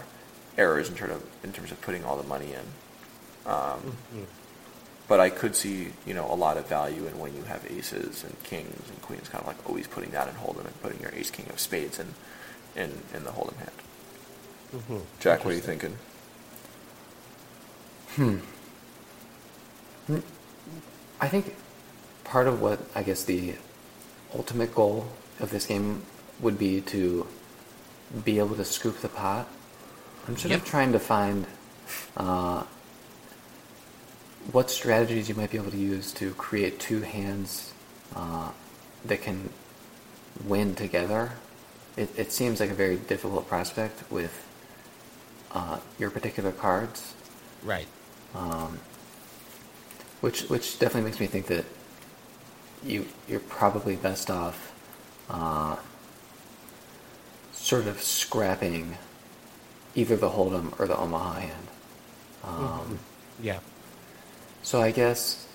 errors 0.57 0.87
in 0.89 0.95
terms 0.95 1.13
of 1.13 1.23
in 1.43 1.51
terms 1.51 1.71
of 1.71 1.81
putting 1.81 2.03
all 2.05 2.15
the 2.17 2.27
money 2.27 2.53
in. 2.53 3.51
Um, 3.51 3.97
Mhm. 4.15 4.25
But 5.07 5.19
I 5.19 5.29
could 5.29 5.57
see, 5.57 5.91
you 6.05 6.13
know, 6.13 6.31
a 6.31 6.35
lot 6.35 6.55
of 6.55 6.67
value 6.67 7.05
in 7.05 7.19
when 7.19 7.35
you 7.35 7.43
have 7.43 7.65
aces 7.69 8.23
and 8.23 8.41
kings 8.43 8.87
and 8.89 9.01
queens, 9.01 9.27
kind 9.27 9.41
of 9.41 9.47
like 9.47 9.57
always 9.67 9.85
putting 9.87 10.11
that 10.11 10.29
in 10.29 10.35
Hold'em 10.35 10.65
and 10.65 10.81
putting 10.81 11.01
your 11.01 11.11
ace 11.13 11.29
king 11.29 11.47
of 11.49 11.59
spades 11.59 11.99
in 11.99 12.13
in, 12.77 13.01
in 13.13 13.25
the 13.25 13.31
Hold'em 13.31 13.57
hand. 13.57 13.71
Mhm. 14.73 15.01
Jack, 15.19 15.39
what 15.43 15.51
are 15.51 15.57
you 15.57 15.59
Interesting. 15.59 15.97
Thinking? 18.15 18.41
I 21.19 21.27
think 21.27 21.55
part 22.23 22.47
of 22.47 22.61
what 22.61 22.79
I 22.95 23.03
guess 23.03 23.23
the 23.23 23.55
ultimate 24.33 24.73
goal 24.73 25.07
of 25.39 25.51
this 25.51 25.65
game 25.65 26.03
would 26.39 26.57
be 26.57 26.81
to 26.81 27.27
be 28.25 28.39
able 28.39 28.55
to 28.55 28.65
scoop 28.65 28.99
the 28.99 29.09
pot. 29.09 29.47
I'm 30.27 30.37
sort 30.37 30.51
Yep. 30.51 30.61
of 30.61 30.65
trying 30.65 30.91
to 30.93 30.99
find 30.99 31.45
uh, 32.17 32.63
what 34.51 34.69
strategies 34.69 35.29
you 35.29 35.35
might 35.35 35.51
be 35.51 35.57
able 35.57 35.71
to 35.71 35.77
use 35.77 36.11
to 36.13 36.33
create 36.33 36.79
two 36.79 37.01
hands 37.01 37.73
uh, 38.15 38.49
that 39.05 39.21
can 39.21 39.49
win 40.45 40.75
together. 40.75 41.33
It, 41.97 42.09
it 42.17 42.31
seems 42.31 42.59
like 42.59 42.69
a 42.69 42.73
very 42.73 42.97
difficult 42.97 43.47
prospect 43.47 44.09
with 44.11 44.45
uh, 45.51 45.79
your 45.99 46.09
particular 46.09 46.51
cards. 46.51 47.13
Right. 47.63 47.87
Um, 48.35 48.79
which 50.21 50.43
which 50.43 50.79
definitely 50.79 51.09
makes 51.09 51.19
me 51.19 51.27
think 51.27 51.47
that 51.47 51.65
you 52.83 53.05
you're 53.27 53.39
probably 53.41 53.95
best 53.95 54.29
off 54.31 54.71
uh, 55.29 55.75
sort 57.51 57.87
of 57.87 58.01
scrapping 58.01 58.97
either 59.95 60.15
the 60.15 60.29
Hold'em 60.29 60.79
or 60.79 60.87
the 60.87 60.97
Omaha 60.97 61.33
hand. 61.41 61.67
Um, 62.43 62.99
Yeah. 63.41 63.59
So 64.63 64.81
I 64.81 64.91
guess, 64.91 65.47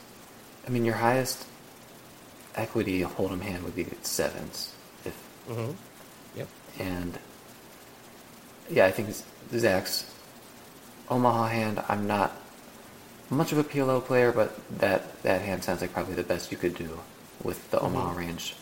I 0.66 0.70
mean, 0.70 0.84
your 0.84 0.96
highest 0.96 1.46
equity 2.54 3.02
Hold'em 3.02 3.40
hand 3.40 3.64
would 3.64 3.74
be 3.76 3.86
sevens, 4.02 4.74
if 5.04 5.14
Mm-hmm. 5.48 5.72
Yep. 6.36 6.48
and 6.80 7.18
yeah, 8.68 8.84
I 8.86 8.90
think 8.90 9.14
Zach's 9.56 10.12
Omaha 11.08 11.46
hand. 11.46 11.82
I'm 11.88 12.06
not 12.06 12.32
much 13.30 13.52
of 13.52 13.58
a 13.58 13.64
PLO 13.64 14.04
player, 14.04 14.32
but 14.32 14.56
that 14.78 15.22
that 15.22 15.40
hand 15.42 15.64
sounds 15.64 15.80
like 15.80 15.92
probably 15.92 16.14
the 16.14 16.22
best 16.22 16.50
you 16.52 16.58
could 16.58 16.74
do 16.74 17.00
with 17.42 17.70
the 17.70 17.78
Omaha 17.80 18.12
Mhm. 18.14 18.16
range. 18.16 18.54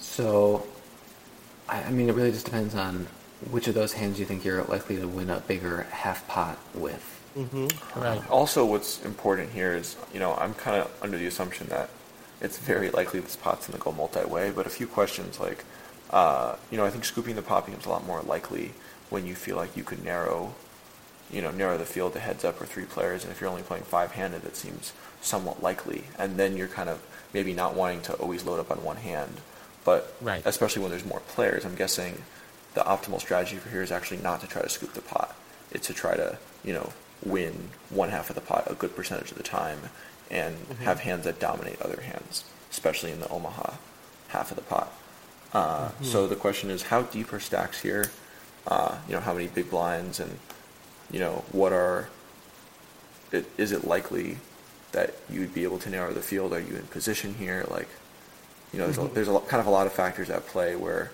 So, 0.00 0.66
I, 1.68 1.82
I 1.84 1.90
mean, 1.90 2.08
it 2.08 2.14
really 2.14 2.32
just 2.32 2.44
depends 2.46 2.74
on 2.74 3.06
which 3.50 3.68
of 3.68 3.74
those 3.74 3.92
hands 3.94 4.18
you 4.18 4.24
think 4.26 4.44
you're 4.44 4.62
likely 4.64 4.96
to 4.96 5.06
win 5.08 5.30
a 5.30 5.40
bigger 5.40 5.82
half 5.90 6.26
pot 6.28 6.58
with. 6.74 7.20
Mm-hmm. 7.36 8.00
Right. 8.00 8.30
Also, 8.30 8.64
what's 8.64 9.02
important 9.04 9.50
here 9.52 9.72
is, 9.74 9.96
you 10.12 10.20
know, 10.20 10.34
I'm 10.34 10.54
kind 10.54 10.76
of 10.82 10.90
under 11.02 11.16
the 11.16 11.26
assumption 11.26 11.66
that 11.68 11.88
it's 12.40 12.58
very 12.58 12.90
likely 12.90 13.20
this 13.20 13.36
pot's 13.36 13.66
going 13.68 13.78
to 13.78 13.82
go 13.84 13.92
multi-way, 13.92 14.50
but 14.50 14.66
a 14.66 14.70
few 14.70 14.86
questions 14.86 15.40
like, 15.40 15.64
uh, 16.10 16.56
you 16.70 16.76
know, 16.76 16.84
I 16.84 16.90
think 16.90 17.04
scooping 17.04 17.36
the 17.36 17.42
pot 17.42 17.64
becomes 17.66 17.86
a 17.86 17.88
lot 17.88 18.06
more 18.06 18.20
likely 18.22 18.72
when 19.10 19.26
you 19.26 19.34
feel 19.34 19.56
like 19.56 19.76
you 19.76 19.82
could 19.84 20.04
narrow, 20.04 20.54
you 21.32 21.40
know, 21.42 21.50
narrow 21.50 21.78
the 21.78 21.84
field 21.84 22.12
to 22.12 22.20
heads 22.20 22.44
up 22.44 22.60
or 22.60 22.66
three 22.66 22.84
players, 22.84 23.24
and 23.24 23.32
if 23.32 23.40
you're 23.40 23.50
only 23.50 23.62
playing 23.62 23.84
five-handed, 23.84 24.44
it 24.44 24.56
seems 24.56 24.92
somewhat 25.22 25.62
likely, 25.62 26.04
and 26.18 26.36
then 26.36 26.56
you're 26.56 26.68
kind 26.68 26.88
of 26.88 27.00
maybe 27.32 27.52
not 27.54 27.74
wanting 27.74 28.02
to 28.02 28.12
always 28.14 28.44
load 28.44 28.60
up 28.60 28.70
on 28.70 28.82
one 28.84 28.96
hand, 28.96 29.40
but 29.84 30.14
Right. 30.20 30.42
especially 30.44 30.82
when 30.82 30.90
there's 30.90 31.04
more 31.06 31.20
players, 31.20 31.64
I'm 31.64 31.74
guessing 31.74 32.22
the 32.74 32.82
optimal 32.82 33.20
strategy 33.20 33.56
for 33.56 33.68
here 33.70 33.82
is 33.82 33.90
actually 33.92 34.18
not 34.18 34.40
to 34.42 34.46
try 34.46 34.62
to 34.62 34.68
scoop 34.68 34.92
the 34.94 35.00
pot. 35.02 35.34
It's 35.70 35.86
to 35.86 35.94
try 35.94 36.14
to, 36.16 36.38
you 36.64 36.72
know, 36.74 36.92
win 37.24 37.70
one 37.90 38.10
half 38.10 38.28
of 38.30 38.34
the 38.34 38.40
pot 38.42 38.64
a 38.70 38.74
good 38.74 38.94
percentage 38.94 39.30
of 39.30 39.36
the 39.38 39.42
time 39.42 39.78
and 40.30 40.56
have 40.82 41.00
hands 41.00 41.24
that 41.24 41.38
dominate 41.38 41.80
other 41.80 42.00
hands, 42.02 42.44
especially 42.70 43.12
in 43.12 43.20
the 43.20 43.28
Omaha 43.28 43.74
half 44.28 44.50
of 44.50 44.56
the 44.56 44.62
pot. 44.62 44.92
Uh, 45.52 45.90
So 46.02 46.26
the 46.26 46.36
question 46.36 46.70
is, 46.70 46.84
how 46.84 47.02
deep 47.02 47.32
are 47.32 47.40
stacks 47.40 47.80
here? 47.82 48.10
Uh, 48.66 48.96
you 49.08 49.14
know, 49.14 49.20
how 49.20 49.34
many 49.34 49.46
big 49.46 49.70
blinds 49.70 50.18
and, 50.20 50.38
you 51.12 51.20
know, 51.20 51.44
what 51.52 51.72
are, 51.72 52.08
it, 53.30 53.46
is 53.58 53.72
it 53.72 53.84
likely 53.86 54.38
that 54.92 55.14
you'd 55.30 55.54
be 55.54 55.62
able 55.64 55.78
to 55.78 55.90
narrow 55.90 56.12
the 56.12 56.20
field? 56.22 56.52
Are 56.52 56.60
you 56.60 56.74
in 56.76 56.82
position 56.86 57.34
here? 57.34 57.64
Like, 57.70 57.88
you 58.72 58.78
know, 58.78 58.86
there's, 58.86 58.98
a, 58.98 59.08
there's 59.14 59.28
a 59.28 59.32
lot, 59.32 59.48
kind 59.48 59.60
of 59.60 59.66
a 59.66 59.70
lot 59.70 59.86
of 59.86 59.92
factors 59.92 60.30
at 60.30 60.46
play 60.46 60.76
where 60.76 61.10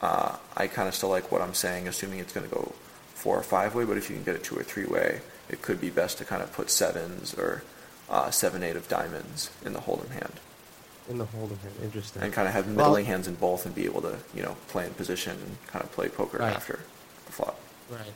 uh, 0.00 0.36
I 0.56 0.66
kind 0.66 0.88
of 0.88 0.94
still 0.94 1.08
like 1.10 1.30
what 1.30 1.40
I'm 1.42 1.54
saying, 1.54 1.86
assuming 1.88 2.18
it's 2.18 2.32
going 2.32 2.48
to 2.48 2.54
go 2.54 2.72
four 3.14 3.36
or 3.38 3.42
five 3.42 3.74
way. 3.74 3.84
But 3.84 3.96
if 3.98 4.08
you 4.10 4.16
can 4.16 4.24
get 4.24 4.34
it 4.34 4.42
two 4.44 4.56
or 4.58 4.62
three 4.62 4.86
way, 4.86 5.20
it 5.48 5.62
could 5.62 5.80
be 5.80 5.90
best 5.90 6.18
to 6.18 6.24
kind 6.24 6.42
of 6.42 6.52
put 6.52 6.70
sevens 6.70 7.34
or 7.34 7.62
uh, 8.10 8.30
seven 8.30 8.62
eight 8.62 8.76
of 8.76 8.88
diamonds 8.88 9.50
in 9.64 9.72
the 9.72 9.80
hold'em 9.80 10.10
hand, 10.10 10.32
In 11.08 11.18
the 11.18 11.24
Hold'em 11.26 11.58
hand. 11.60 11.74
Interesting. 11.82 12.22
and 12.22 12.32
kind 12.32 12.46
of 12.48 12.52
have 12.54 12.66
Well- 12.66 12.86
middling 12.88 13.04
hands 13.06 13.26
in 13.28 13.34
both, 13.36 13.64
and 13.66 13.74
be 13.74 13.84
able 13.84 14.02
to 14.02 14.18
you 14.34 14.42
know 14.42 14.56
play 14.68 14.86
in 14.86 14.92
position 14.94 15.32
and 15.32 15.56
kind 15.68 15.82
of 15.84 15.90
play 15.92 16.08
poker 16.08 16.38
Right. 16.38 16.54
after 16.54 16.80
the 17.26 17.32
flop. 17.32 17.58
Right. 17.90 18.12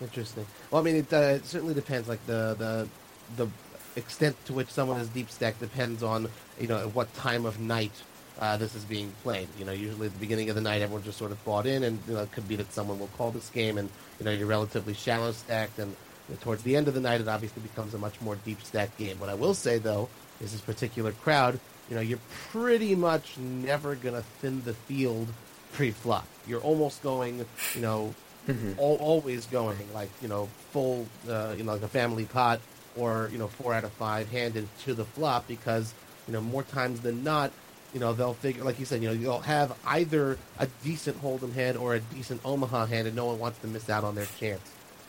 Interesting. 0.00 0.46
Well, 0.70 0.82
I 0.82 0.84
mean, 0.84 0.96
it, 0.96 1.12
uh, 1.12 1.16
it 1.16 1.46
certainly 1.46 1.74
depends. 1.74 2.08
Like 2.08 2.24
the 2.26 2.54
the 2.58 2.88
the 3.36 3.50
extent 3.96 4.36
to 4.46 4.52
which 4.52 4.68
someone 4.68 5.00
is 5.00 5.08
deep 5.08 5.30
stacked 5.30 5.60
depends 5.60 6.02
on 6.02 6.28
you 6.60 6.66
know 6.66 6.78
at 6.78 6.94
what 6.94 7.12
time 7.14 7.46
of 7.46 7.60
night 7.60 7.92
uh, 8.40 8.56
this 8.56 8.74
is 8.74 8.84
being 8.84 9.12
played. 9.22 9.48
You 9.58 9.64
know, 9.64 9.72
usually 9.72 10.06
at 10.06 10.12
the 10.12 10.18
beginning 10.18 10.48
of 10.50 10.56
the 10.56 10.60
night, 10.60 10.82
everyone's 10.82 11.06
just 11.06 11.18
sort 11.18 11.30
of 11.30 11.42
bought 11.44 11.66
in, 11.66 11.84
and 11.84 11.98
you 12.08 12.14
know, 12.14 12.22
it 12.22 12.32
could 12.32 12.48
be 12.48 12.56
that 12.56 12.72
someone 12.72 12.98
will 12.98 13.10
call 13.16 13.30
this 13.30 13.50
game, 13.50 13.78
and 13.78 13.88
you 14.18 14.24
know, 14.24 14.32
you're 14.32 14.48
relatively 14.48 14.94
shallow 14.94 15.32
stacked, 15.32 15.78
and 15.78 15.90
you 16.28 16.34
know, 16.34 16.40
towards 16.40 16.62
the 16.62 16.76
end 16.76 16.88
of 16.88 16.94
the 16.94 17.00
night, 17.00 17.20
it 17.20 17.28
obviously 17.28 17.62
becomes 17.62 17.94
a 17.94 17.98
much 17.98 18.20
more 18.20 18.36
deep 18.44 18.62
stacked 18.62 18.98
game. 18.98 19.18
What 19.20 19.28
I 19.28 19.34
will 19.34 19.54
say 19.54 19.78
though 19.78 20.08
is 20.40 20.52
this 20.52 20.60
particular 20.60 21.12
crowd 21.12 21.60
you 21.88 21.96
know, 21.96 22.02
you're 22.02 22.18
pretty 22.50 22.94
much 22.94 23.36
never 23.38 23.94
to 23.96 24.22
thin 24.40 24.62
the 24.64 24.74
field 24.74 25.28
pre-flop. 25.72 26.26
You're 26.46 26.60
almost 26.60 27.02
going, 27.02 27.44
you 27.74 27.80
know, 27.80 28.14
Mhm. 28.48 28.78
al- 28.78 28.96
always 29.00 29.46
going 29.46 29.78
like, 29.94 30.10
you 30.20 30.28
know, 30.28 30.48
full, 30.72 31.06
uh, 31.28 31.54
you 31.56 31.64
know, 31.64 31.72
like 31.72 31.82
a 31.82 31.88
family 31.88 32.24
pot 32.26 32.60
or, 32.96 33.28
you 33.32 33.38
know, 33.38 33.48
four 33.48 33.72
out 33.74 33.84
of 33.84 33.92
five 33.92 34.28
handed 34.30 34.68
to 34.84 34.94
the 34.94 35.04
flop 35.04 35.46
because, 35.48 35.92
you 36.26 36.32
know, 36.32 36.40
more 36.40 36.62
times 36.62 37.00
than 37.00 37.24
not, 37.24 37.50
you 37.94 38.00
know, 38.00 38.12
they'll 38.12 38.34
figure, 38.34 38.62
like 38.64 38.78
you 38.78 38.84
said, 38.84 39.00
you 39.02 39.08
know, 39.08 39.14
you'll 39.14 39.40
have 39.40 39.74
either 39.86 40.36
a 40.58 40.66
decent 40.82 41.22
Hold'em 41.22 41.54
hand 41.54 41.78
or 41.78 41.94
a 41.94 42.00
decent 42.00 42.40
Omaha 42.44 42.86
hand 42.86 43.06
and 43.06 43.16
no 43.16 43.26
one 43.26 43.38
wants 43.38 43.58
to 43.60 43.66
miss 43.66 43.88
out 43.88 44.04
on 44.04 44.14
their 44.14 44.26
chance 44.38 44.60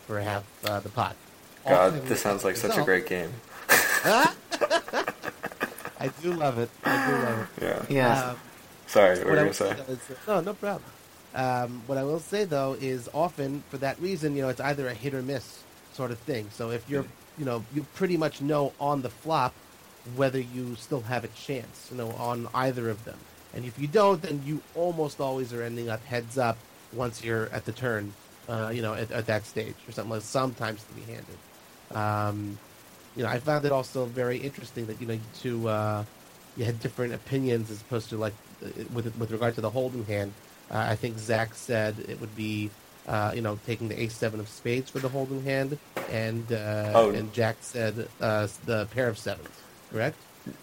for 0.08 0.20
half 0.22 0.44
uh, 0.66 0.80
the 0.80 0.90
pot. 0.90 1.16
God, 1.68 1.74
Ultimately, 1.86 2.10
this 2.10 2.22
sounds 2.22 2.44
like 2.44 2.56
such 2.56 2.78
a 2.78 2.84
great 2.84 3.08
game. 3.08 3.34
I 3.70 4.34
do 6.22 6.34
love 6.34 6.60
it. 6.60 6.70
I 6.84 7.08
do 7.08 7.14
love 7.26 7.50
it. 7.58 7.64
Yeah. 7.64 7.86
Yeah. 7.90 8.30
Um, 8.32 8.38
Sorry, 8.88 9.18
what 9.18 9.26
were 9.28 9.34
you 9.34 9.40
gonna 9.42 9.54
say? 9.54 9.74
though 9.74 9.94
is- 9.94 10.00
no, 10.28 10.42
no 10.42 10.54
problem. 10.54 10.84
Um, 11.36 11.84
what 11.86 11.98
I 11.98 12.04
will 12.04 12.20
say 12.20 12.46
though 12.46 12.78
is 12.80 13.10
often 13.14 13.64
for 13.70 13.78
that 13.78 14.00
reason, 14.00 14.36
you 14.36 14.42
know, 14.42 14.50
it's 14.50 14.62
either 14.62 14.88
a 14.88 14.94
hit 14.94 15.14
or 15.14 15.22
miss 15.22 15.64
sort 15.94 16.12
of 16.12 16.20
thing. 16.20 16.48
So 16.52 16.72
if 16.72 16.90
you're, 16.90 17.06
you 17.38 17.46
know, 17.46 17.64
you 17.74 17.86
pretty 17.94 18.18
much 18.18 18.42
know 18.42 18.74
on 18.80 19.02
the 19.02 19.10
flop 19.10 19.54
whether 20.16 20.40
you 20.40 20.76
still 20.76 21.02
have 21.02 21.24
a 21.24 21.28
chance, 21.30 21.90
you 21.92 21.98
know, 21.98 22.12
on 22.12 22.48
either 22.54 22.90
of 22.90 23.04
them. 23.06 23.18
And 23.54 23.66
if 23.66 23.78
you 23.80 23.88
don't, 23.88 24.22
then 24.22 24.42
you 24.46 24.62
almost 24.76 25.20
always 25.20 25.52
are 25.54 25.64
ending 25.64 25.90
up 25.90 26.04
heads 26.06 26.38
up 26.38 26.58
once 26.94 27.24
you're 27.24 27.48
at 27.48 27.66
the 27.66 27.72
turn, 27.72 28.14
uh, 28.48 28.72
you 28.74 28.82
know, 28.82 28.94
at, 28.94 29.12
at 29.12 29.26
that 29.28 29.46
stage 29.46 29.76
or 29.88 29.92
something 29.92 30.12
like 30.12 30.22
sometimes 30.22 30.84
to 30.84 30.94
be 30.94 31.02
handed. 31.02 31.38
Um, 31.92 32.58
you 33.16 33.24
know, 33.24 33.30
I 33.30 33.40
found 33.40 33.66
it 33.66 33.72
also 33.72 34.06
very 34.06 34.38
interesting 34.38 34.88
that 34.88 35.00
you 35.00 35.08
know 35.08 35.18
to 35.42 35.70
uh, 35.70 36.04
you 36.58 36.66
had 36.66 36.80
different 36.82 37.14
opinions 37.14 37.72
as 37.72 37.82
opposed 37.82 38.10
to 38.10 38.18
like 38.18 38.34
uh, 38.64 38.68
with 38.94 39.16
with 39.18 39.32
regard 39.32 39.56
to 39.56 39.62
the 39.62 39.72
Hold'em 39.72 40.06
hand. 40.06 40.34
Uh, 40.72 40.78
I 40.90 40.96
think 40.96 41.18
Zach 41.20 41.54
said 41.54 41.96
it 42.08 42.20
would 42.22 42.36
be 42.36 42.70
uh, 43.08 43.32
you 43.36 43.42
know 43.42 43.60
taking 43.66 43.88
the 43.88 44.00
ace 44.02 44.16
seven 44.16 44.40
of 44.40 44.48
spades 44.50 44.90
for 44.90 45.00
the 45.00 45.10
Hold'em 45.10 45.44
hand, 45.44 45.78
and 46.12 46.52
uh, 46.52 46.92
Oh. 46.96 47.10
and 47.12 47.32
Jack 47.34 47.58
said 47.62 48.08
uh, 48.20 48.48
the 48.66 48.86
pair 48.88 49.08
of 49.08 49.18
sevens. 49.18 49.50
Correct? 49.92 50.18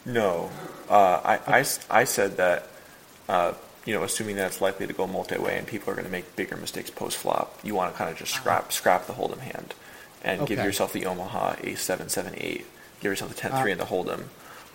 No, 0.05 0.51
uh, 0.91 1.21
I, 1.25 1.59
I 1.59 1.65
I 1.91 2.05
said 2.05 2.37
that, 2.37 2.69
uh, 3.29 3.53
you 3.85 3.95
know, 3.95 4.03
assuming 4.05 4.37
that 4.37 4.47
it's 4.47 4.61
likely 4.61 4.87
to 4.87 4.93
go 4.93 5.07
multi-way 5.07 5.57
and 5.59 5.67
people 5.67 5.91
are 5.91 5.95
going 5.95 6.05
to 6.07 6.11
make 6.13 6.37
bigger 6.37 6.57
mistakes 6.57 6.91
post-flop, 6.91 7.59
you 7.65 7.75
want 7.75 7.93
to 7.93 7.99
kind 7.99 8.11
of 8.11 8.17
just 8.17 8.33
scrap 8.33 8.73
scrap 8.73 9.07
the 9.07 9.13
hold'em 9.15 9.39
hand 9.41 9.75
and 10.25 10.47
give 10.47 10.59
yourself 10.61 10.93
the 10.93 11.05
Omaha 11.07 11.57
ace 11.65 11.81
seven 11.83 12.09
seven 12.09 12.35
eight, 12.37 12.65
give 13.01 13.11
yourself 13.11 13.33
the 13.35 13.37
ten 13.41 13.53
Ah. 13.53 13.61
three 13.63 13.73
and 13.73 13.81
the 13.81 13.87
hold'em. 13.87 14.25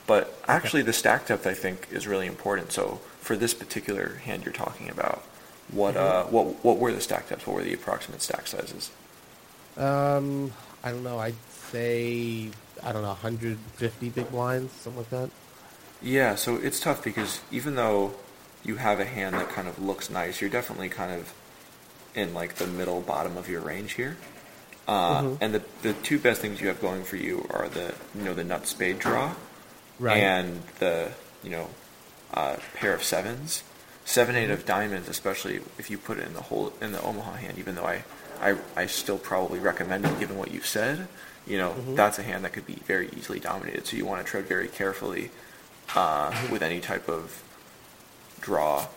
But 0.07 0.34
actually, 0.48 0.84
the 0.84 0.93
stack 0.93 1.27
depth 1.27 1.46
I 1.48 1.53
think 1.53 1.88
is 1.91 2.07
really 2.07 2.27
important. 2.27 2.72
So 2.72 3.00
for 3.27 3.36
this 3.36 3.53
particular 3.53 4.15
hand 4.24 4.46
you're 4.46 4.53
talking 4.53 4.89
about, 4.89 5.22
what 5.69 5.98
uh, 5.98 6.24
what 6.25 6.63
what 6.63 6.77
were 6.77 6.93
the 6.93 7.01
stack 7.01 7.27
depths? 7.29 7.46
What 7.46 7.57
were 7.57 7.63
the 7.63 7.74
approximate 7.74 8.22
stack 8.22 8.48
sizes? 8.48 8.89
Um, 9.75 10.53
I 10.84 10.91
don't 10.91 11.03
know. 11.03 11.19
I'd 11.19 11.36
say 11.72 12.50
I 12.81 12.91
don't 12.93 13.01
know 13.01 13.10
150 13.10 14.10
big 14.10 14.31
blinds, 14.31 14.72
something 14.74 15.00
like 15.00 15.10
that. 15.10 15.29
Yeah, 16.01 16.36
so 16.36 16.55
it's 16.55 16.79
tough 16.79 17.03
because 17.03 17.41
even 17.51 17.75
though 17.75 18.13
you 18.63 18.75
have 18.77 19.00
a 19.00 19.05
hand 19.05 19.36
that 19.36 19.50
kind 19.50 19.67
of 19.67 19.77
looks 19.79 20.10
nice, 20.10 20.39
you're 20.41 20.50
definitely 20.50 20.89
kind 20.89 21.12
of 21.12 21.34
in 22.15 22.34
like 22.34 22.55
the 22.55 22.67
middle 22.67 23.01
bottom 23.01 23.36
of 23.38 23.50
your 23.50 23.62
range 23.62 23.93
here. 23.93 24.15
Uh, 24.88 25.22
Mhm. 25.22 25.38
And 25.41 25.53
the 25.53 25.63
the 25.81 25.93
two 25.93 26.17
best 26.17 26.39
things 26.39 26.62
you 26.62 26.69
have 26.69 26.79
going 26.79 27.03
for 27.03 27.17
you 27.17 27.46
are 27.50 27.67
the 27.67 27.93
you 28.15 28.24
know 28.24 28.34
the 28.34 28.46
nut 28.46 28.67
spade 28.67 29.00
draw 29.00 29.34
Right. 30.00 30.17
and 30.17 30.63
the 30.79 31.12
you 31.43 31.50
know 31.50 31.67
uh, 32.34 32.57
pair 32.75 32.93
of 32.93 33.03
sevens, 33.03 33.63
seven 34.05 34.36
eight 34.36 34.46
Mm-hmm. 34.46 34.53
of 34.53 34.65
diamonds, 34.65 35.10
especially 35.10 35.62
if 35.77 35.89
you 35.89 35.98
put 35.98 36.17
it 36.17 36.25
in 36.27 36.34
the 36.34 36.41
whole 36.43 36.74
in 36.81 36.91
the 36.91 37.01
Omaha 37.01 37.34
hand. 37.34 37.57
Even 37.57 37.75
though 37.75 37.86
I 37.86 38.03
I, 38.41 38.55
I 38.75 38.86
still 38.86 39.17
probably 39.17 39.60
recommend 39.60 40.05
it 40.05 40.19
given 40.19 40.38
what 40.38 40.51
you've 40.51 40.67
said. 40.67 41.07
You 41.46 41.57
know 41.57 41.72
Mhm. 41.72 41.96
that's 41.96 42.19
a 42.19 42.24
hand 42.24 42.43
that 42.43 42.53
could 42.53 42.67
be 42.67 42.75
very 42.86 43.10
easily 43.17 43.39
dominated. 43.39 43.88
So 43.88 43.96
you 43.98 44.05
want 44.05 44.24
to 44.25 44.29
tread 44.29 44.46
very 44.46 44.67
carefully 44.67 45.31
uh, 45.96 46.31
Mm-hmm. 46.31 46.51
with 46.51 46.62
any 46.62 46.81
type 46.81 47.07
of 47.07 47.41
draw, 48.41 48.88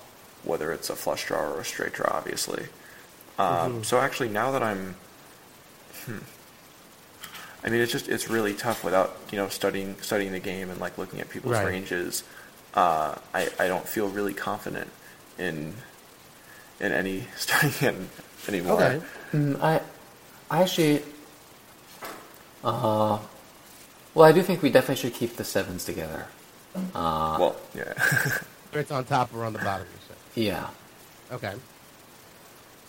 whether 0.42 0.72
it's 0.72 0.90
a 0.90 0.96
flush 0.96 1.24
draw 1.26 1.40
or 1.40 1.60
a 1.60 1.64
straight 1.64 1.92
draw, 1.92 2.10
obviously. 2.12 2.64
Um, 3.38 3.80
Mhm. 3.80 3.84
So 3.86 4.00
actually, 4.00 4.28
now 4.30 4.50
that 4.50 4.62
I'm, 4.62 4.96
hmm, 6.06 6.18
I 7.64 7.68
mean, 7.68 7.80
it's 7.80 7.92
just 7.92 8.08
it's 8.08 8.28
really 8.28 8.54
tough 8.54 8.82
without 8.84 9.16
you 9.30 9.38
know 9.38 9.48
studying 9.48 9.96
studying 10.02 10.32
the 10.32 10.40
game 10.40 10.70
and 10.70 10.80
like 10.80 10.98
looking 10.98 11.20
at 11.20 11.28
people's 11.30 11.54
Right. 11.54 11.66
ranges. 11.66 12.24
Uh, 12.74 13.14
I 13.34 13.48
I 13.58 13.66
don't 13.68 13.86
feel 13.88 14.08
really 14.08 14.34
confident 14.34 14.90
in 15.38 15.74
in 16.80 16.92
any 16.92 17.24
starting 17.36 17.70
hand 17.70 18.08
anymore. 18.48 18.82
Okay. 18.82 19.00
Mm, 19.32 19.60
I, 19.62 19.80
I 20.50 20.62
actually, 20.62 21.02
uh, 22.64 23.18
well, 24.14 24.26
I 24.28 24.32
do 24.32 24.42
think 24.42 24.62
we 24.62 24.70
definitely 24.70 24.96
should 24.96 25.14
keep 25.14 25.36
the 25.36 25.44
sevens 25.44 25.84
together. 25.84 26.26
Uh, 26.94 27.36
Well, 27.40 27.56
yeah. 27.74 27.92
It's 28.72 28.90
on 28.92 29.04
top 29.04 29.34
or 29.34 29.44
on 29.44 29.52
the 29.52 29.58
bottom, 29.58 29.86
you 29.92 29.98
said. 30.06 30.16
yeah. 30.36 30.68
Okay. 31.32 31.54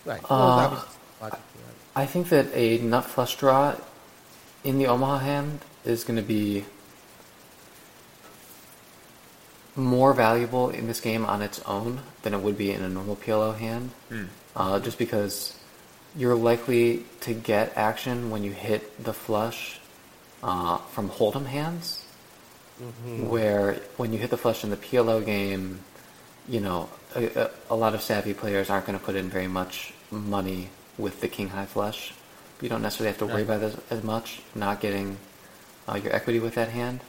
Right. 0.06 0.22
Uh, 0.24 0.28
Well, 0.30 0.58
that 0.58 0.72
was 0.72 0.86
logic 1.22 1.40
to 1.40 1.58
that. 1.58 1.76
I 1.96 2.06
think 2.06 2.30
that 2.30 2.48
a 2.54 2.78
nut 2.80 3.06
flush 3.06 3.36
draw 3.36 3.76
in 4.64 4.78
the 4.78 4.86
Omaha 4.88 5.18
hand 5.20 5.60
is 5.84 6.04
going 6.04 6.18
to 6.18 6.24
be 6.26 6.66
more 9.76 10.14
valuable 10.14 10.70
in 10.70 10.88
this 10.88 11.00
game 11.00 11.26
on 11.26 11.42
its 11.42 11.60
own 11.62 12.02
than 12.24 12.34
it 12.34 12.42
would 12.42 12.58
be 12.58 12.72
in 12.72 12.82
a 12.82 12.90
normal 12.90 13.16
PLO 13.16 13.58
hand. 13.58 13.92
Hmm. 14.10 14.26
Uh, 14.56 14.80
just 14.80 14.98
because 14.98 15.56
you're 16.16 16.36
likely 16.36 17.06
to 17.22 17.34
get 17.34 17.72
action 17.78 18.30
when 18.32 18.44
you 18.44 18.52
hit 18.52 19.04
the 19.04 19.14
flush 19.14 19.80
uh, 20.44 20.78
from 20.78 21.10
Hold'em 21.10 21.46
hands, 21.46 22.04
Mhm. 22.82 23.28
where 23.28 23.74
when 23.98 24.12
you 24.12 24.18
hit 24.20 24.32
the 24.32 24.38
flush 24.38 24.64
in 24.64 24.72
the 24.72 24.78
PLO 24.78 25.24
game, 25.24 25.82
you 26.48 26.60
know, 26.60 26.90
a, 27.16 27.50
a, 27.70 27.76
lot 27.76 27.94
of 27.94 28.02
savvy 28.02 28.34
players 28.34 28.70
aren't 28.70 28.88
going 28.88 28.98
to 28.98 29.06
put 29.06 29.16
in 29.16 29.30
very 29.30 29.48
much 29.48 29.94
money 30.10 30.70
with 30.98 31.22
the 31.22 31.28
king 31.28 31.50
high 31.50 31.68
flush. 31.68 32.14
You 32.60 32.70
don't 32.70 32.82
necessarily 32.82 33.12
have 33.12 33.20
to 33.20 33.28
worry 33.28 33.44
about 33.44 33.62
it 33.62 33.66
as, 33.92 34.00
as 34.00 34.04
much, 34.04 34.42
not 34.56 34.82
getting 34.82 35.18
uh, 35.88 36.00
your 36.04 36.14
equity 36.16 36.40
with 36.40 36.56
that 36.56 36.70
hand. 36.70 37.02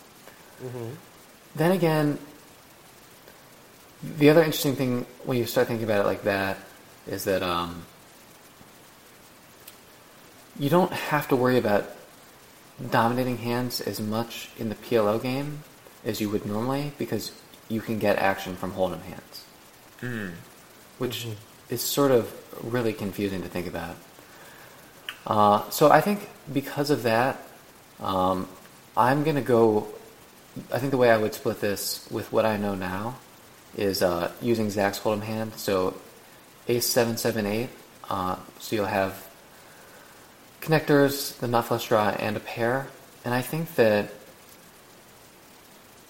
Mhm. 0.62 0.97
Then 1.54 1.73
again, 1.73 2.19
the 4.02 4.30
other 4.30 4.42
interesting 4.42 4.75
thing 4.75 5.06
when 5.25 5.38
you 5.38 5.47
start 5.47 5.68
thinking 5.68 5.85
about 5.85 6.04
it 6.04 6.06
like 6.06 6.23
that 6.25 6.59
is 7.06 7.25
that 7.25 7.42
um, 7.42 7.85
you 10.59 10.68
don't 10.68 10.92
have 10.92 11.28
to 11.28 11.37
worry 11.37 11.59
about 11.59 11.90
dominating 12.90 13.38
hands 13.38 13.80
as 13.80 14.00
much 14.00 14.50
in 14.59 14.68
the 14.68 14.75
PLO 14.75 15.23
game 15.23 15.62
as 16.04 16.21
you 16.21 16.28
would 16.30 16.44
normally 16.44 16.92
because 16.99 17.32
you 17.68 17.80
can 17.80 17.99
get 17.99 18.18
action 18.18 18.56
from 18.56 18.73
Hold'em 18.73 19.02
hands, 19.02 19.44
Hmm. 20.00 20.28
which 20.99 21.25
Mhm. 21.26 21.37
is 21.71 21.80
sort 21.80 22.11
of 22.11 22.32
really 22.62 22.92
confusing 22.92 23.40
to 23.42 23.49
think 23.49 23.66
about. 23.66 23.97
Uh, 25.26 25.71
so 25.71 25.90
I 25.90 26.00
think 26.00 26.28
because 26.52 26.90
of 26.90 27.04
that, 27.04 27.40
um, 28.00 28.49
I'm 28.97 29.23
going 29.23 29.37
to 29.37 29.42
go. 29.42 29.87
I 30.73 30.78
think 30.78 30.90
the 30.90 30.97
way 30.99 31.11
I 31.11 31.16
would 31.16 31.35
split 31.35 31.61
this 31.61 32.00
with 32.11 32.30
what 32.32 32.44
I 32.44 32.56
know 32.56 32.75
now 32.75 33.14
is 33.76 34.02
uh, 34.02 34.30
using 34.40 34.70
Zach's 34.70 35.00
Hold'em 35.00 35.22
hand. 35.22 35.54
So 35.56 35.94
ace 36.68 36.86
seven 36.86 37.16
seven 37.16 37.46
eight. 37.46 37.70
Uh, 38.08 38.36
so 38.58 38.76
you'll 38.76 38.86
have 38.86 39.26
connectors, 40.60 41.38
the 41.38 41.48
nut 41.48 41.64
flush 41.64 41.88
draw, 41.88 42.10
and 42.10 42.36
a 42.36 42.40
pair. 42.40 42.88
And 43.24 43.32
I 43.32 43.42
think 43.42 43.74
that 43.76 44.10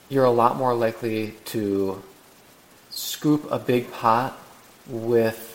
you're 0.08 0.24
a 0.24 0.30
lot 0.30 0.56
more 0.56 0.74
likely 0.74 1.34
to 1.46 2.02
scoop 2.90 3.50
a 3.50 3.58
big 3.58 3.90
pot 3.92 4.38
with 4.86 5.48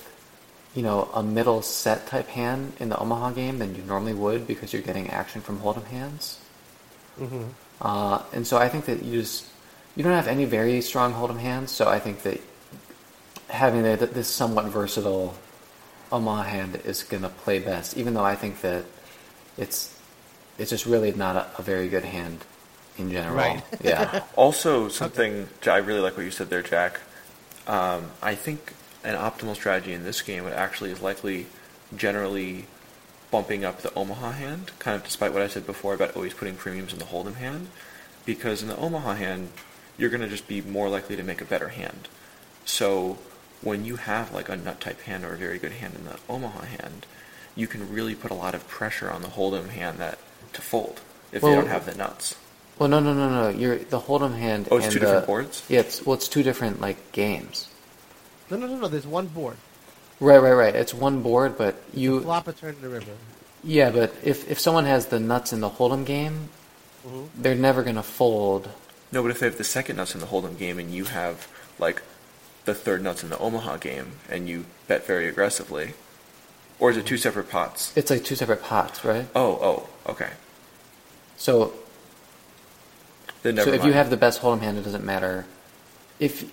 you 0.74 0.82
know 0.82 1.10
a 1.14 1.22
middle 1.22 1.62
set 1.62 2.08
type 2.08 2.28
hand 2.28 2.74
in 2.80 2.90
the 2.90 2.98
Omaha 2.98 3.32
game 3.32 3.60
than 3.60 3.76
you 3.76 3.84
normally 3.84 4.14
would 4.14 4.48
because 4.48 4.74
you're 4.74 4.82
getting 4.82 5.10
action 5.10 5.42
from 5.42 5.60
Hold'em 5.60 5.86
hands. 5.86 6.40
Mhm. 7.20 7.50
Uh, 7.82 8.22
and 8.34 8.46
so 8.48 8.58
I 8.58 8.70
think 8.70 8.86
that 8.86 9.04
you 9.04 9.22
just 9.22 9.46
you 9.98 10.04
don't 10.04 10.14
have 10.14 10.28
any 10.28 10.46
very 10.46 10.80
strong 10.82 11.14
Hold'em 11.14 11.40
hands. 11.40 11.72
So 11.72 11.90
I 11.90 11.98
think 12.00 12.22
that 12.22 12.40
having 13.50 13.82
the, 13.82 13.96
this 14.06 14.28
somewhat 14.28 14.66
versatile 14.66 15.34
Omaha 16.12 16.44
hand 16.44 16.80
is 16.86 17.02
going 17.02 17.24
to 17.24 17.30
play 17.30 17.58
best. 17.58 17.98
Even 17.98 18.14
though 18.14 18.24
I 18.24 18.36
think 18.36 18.62
that 18.62 18.86
it's 19.58 20.00
it's 20.60 20.70
just 20.70 20.86
really 20.86 21.12
not 21.12 21.36
a, 21.36 21.48
a 21.58 21.62
very 21.64 21.90
good 21.90 22.06
hand 22.06 22.46
in 22.98 23.12
general. 23.12 23.36
Right. 23.36 23.64
Yeah. 23.84 24.24
Also, 24.36 24.88
something 24.88 25.48
I 25.66 25.78
really 25.78 26.00
like 26.00 26.16
what 26.16 26.24
you 26.24 26.32
said 26.32 26.50
there, 26.52 26.62
Jack. 26.64 27.00
Um, 27.66 28.12
I 28.22 28.36
think 28.36 28.74
an 29.04 29.16
optimal 29.16 29.56
strategy 29.56 29.94
in 29.94 30.04
this 30.04 30.22
game 30.22 30.44
would 30.44 30.54
actually 30.54 30.92
is 30.92 31.02
likely 31.02 31.48
generally 31.96 32.66
bumping 33.32 33.66
up 33.66 33.82
the 33.82 33.94
Omaha 33.96 34.32
hand, 34.32 34.72
kind 34.78 34.96
of 34.96 35.04
despite 35.04 35.34
what 35.34 35.42
I 35.42 35.48
said 35.48 35.66
before 35.66 35.96
about 35.96 36.16
always 36.16 36.34
putting 36.34 36.56
premiums 36.56 36.94
in 36.94 37.00
the 37.00 37.06
Hold'em 37.06 37.36
hand, 37.36 37.68
because 38.26 38.62
in 38.62 38.68
the 38.70 38.78
Omaha 38.78 39.16
hand, 39.16 39.50
you're 39.98 40.10
going 40.10 40.22
to 40.22 40.28
just 40.28 40.48
be 40.48 40.62
more 40.62 40.90
likely 40.90 41.16
to 41.16 41.24
make 41.24 41.42
a 41.42 41.46
better 41.46 41.70
hand. 41.70 42.08
So 42.66 43.18
when 43.62 43.86
you 43.86 43.96
have 43.96 44.34
like 44.34 44.50
a 44.50 44.56
nut 44.58 44.80
type 44.82 45.02
hand 45.02 45.24
or 45.26 45.34
a 45.34 45.38
very 45.38 45.58
good 45.58 45.72
hand 45.74 45.96
in 45.96 46.06
the 46.06 46.18
Omaha 46.30 46.66
hand, 46.66 47.06
you 47.56 47.68
can 47.68 47.92
really 47.92 48.14
put 48.16 48.30
a 48.32 48.36
lot 48.36 48.54
of 48.56 48.68
pressure 48.68 49.10
on 49.10 49.22
the 49.22 49.30
hold'em 49.30 49.70
hand 49.70 49.98
that 50.00 50.20
to 50.54 50.62
fold 50.62 51.02
if 51.32 51.42
Well- 51.42 51.54
they 51.54 51.58
don't 51.62 51.70
have 51.70 51.86
the 51.86 51.96
nuts. 51.96 52.36
Well, 52.80 52.90
no, 52.90 53.00
no, 53.00 53.12
no, 53.12 53.28
no. 53.28 53.50
You're 53.50 53.78
the 53.80 54.00
Hold'em 54.02 54.38
hand. 54.38 54.68
Oh, 54.70 54.78
it's 54.78 54.86
and 54.86 54.94
two 54.94 55.00
the, 55.00 55.06
different 55.08 55.26
boards? 55.26 55.64
Yeah, 55.68 55.80
it's 55.80 56.06
well, 56.06 56.14
it's 56.14 56.28
two 56.28 56.44
different 56.44 56.80
like 56.80 57.12
games. 57.12 57.70
No, 58.52 58.58
no, 58.58 58.68
no, 58.68 58.76
no. 58.76 58.88
There's 58.88 59.08
one 59.08 59.26
board. 59.26 59.58
Right, 60.20 60.38
right, 60.38 60.52
right. 60.54 60.76
It's 60.76 60.94
one 60.94 61.24
board, 61.24 61.58
but 61.58 61.82
you. 61.92 62.22
Flop 62.22 62.48
a 62.48 62.54
turn 62.54 62.76
to 62.76 62.82
the 62.82 62.90
river. 62.90 63.14
Yeah, 63.64 63.90
but 63.90 64.14
if 64.24 64.48
if 64.52 64.60
someone 64.60 64.86
has 64.86 65.08
the 65.08 65.20
nuts 65.20 65.52
in 65.54 65.60
the 65.60 65.72
Hold'em 65.72 66.06
game, 66.06 66.50
Mhm. 67.08 67.30
they're 67.36 67.56
never 67.56 67.82
gonna 67.82 68.04
fold. 68.04 68.70
No, 69.12 69.22
but 69.22 69.32
if 69.32 69.40
they 69.40 69.46
have 69.46 69.58
the 69.58 69.64
second 69.64 69.96
nuts 69.96 70.14
in 70.14 70.22
the 70.22 70.28
hold'em 70.28 70.58
game 70.58 70.80
and 70.80 70.94
you 70.94 71.06
have 71.06 71.48
like 71.80 72.02
the 72.66 72.74
third 72.74 73.02
nuts 73.02 73.24
in 73.24 73.30
the 73.30 73.38
Omaha 73.38 73.78
game 73.78 74.14
and 74.30 74.50
you 74.50 74.66
bet 74.88 75.06
very 75.06 75.28
aggressively, 75.28 75.94
or 76.80 76.92
is 76.92 76.98
it 76.98 77.06
two 77.06 77.18
separate 77.18 77.50
pots? 77.50 77.96
It's 77.96 78.12
like 78.12 78.24
two 78.24 78.36
separate 78.36 78.62
pots, 78.62 79.04
right? 79.04 79.28
Oh, 79.36 79.58
oh, 79.62 80.12
okay. 80.12 80.32
So, 81.38 81.74
Then 83.44 83.56
never 83.56 83.70
so 83.70 83.76
if 83.76 83.86
you 83.86 83.94
have 83.94 84.10
the 84.10 84.18
best 84.18 84.42
Hold'em 84.42 84.62
hand, 84.62 84.78
it 84.78 84.84
doesn't 84.84 85.06
matter. 85.06 85.46
If 86.20 86.52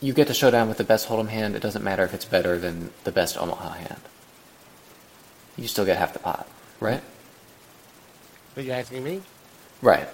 you 0.00 0.12
get 0.12 0.26
to 0.26 0.34
showdown 0.34 0.68
with 0.68 0.78
the 0.78 0.84
best 0.84 1.08
Hold'em 1.08 1.28
hand, 1.28 1.54
it 1.54 1.62
doesn't 1.62 1.84
matter 1.84 2.02
if 2.04 2.12
it's 2.12 2.24
better 2.24 2.58
than 2.58 2.90
the 3.04 3.12
best 3.12 3.38
Omaha 3.38 3.70
hand. 3.74 4.00
You 5.56 5.68
still 5.68 5.84
get 5.84 5.96
half 5.96 6.12
the 6.12 6.18
pot, 6.18 6.46
right? 6.80 7.02
Are 8.56 8.62
you 8.62 8.72
asking 8.72 9.04
me? 9.04 9.22
Right. 9.80 10.08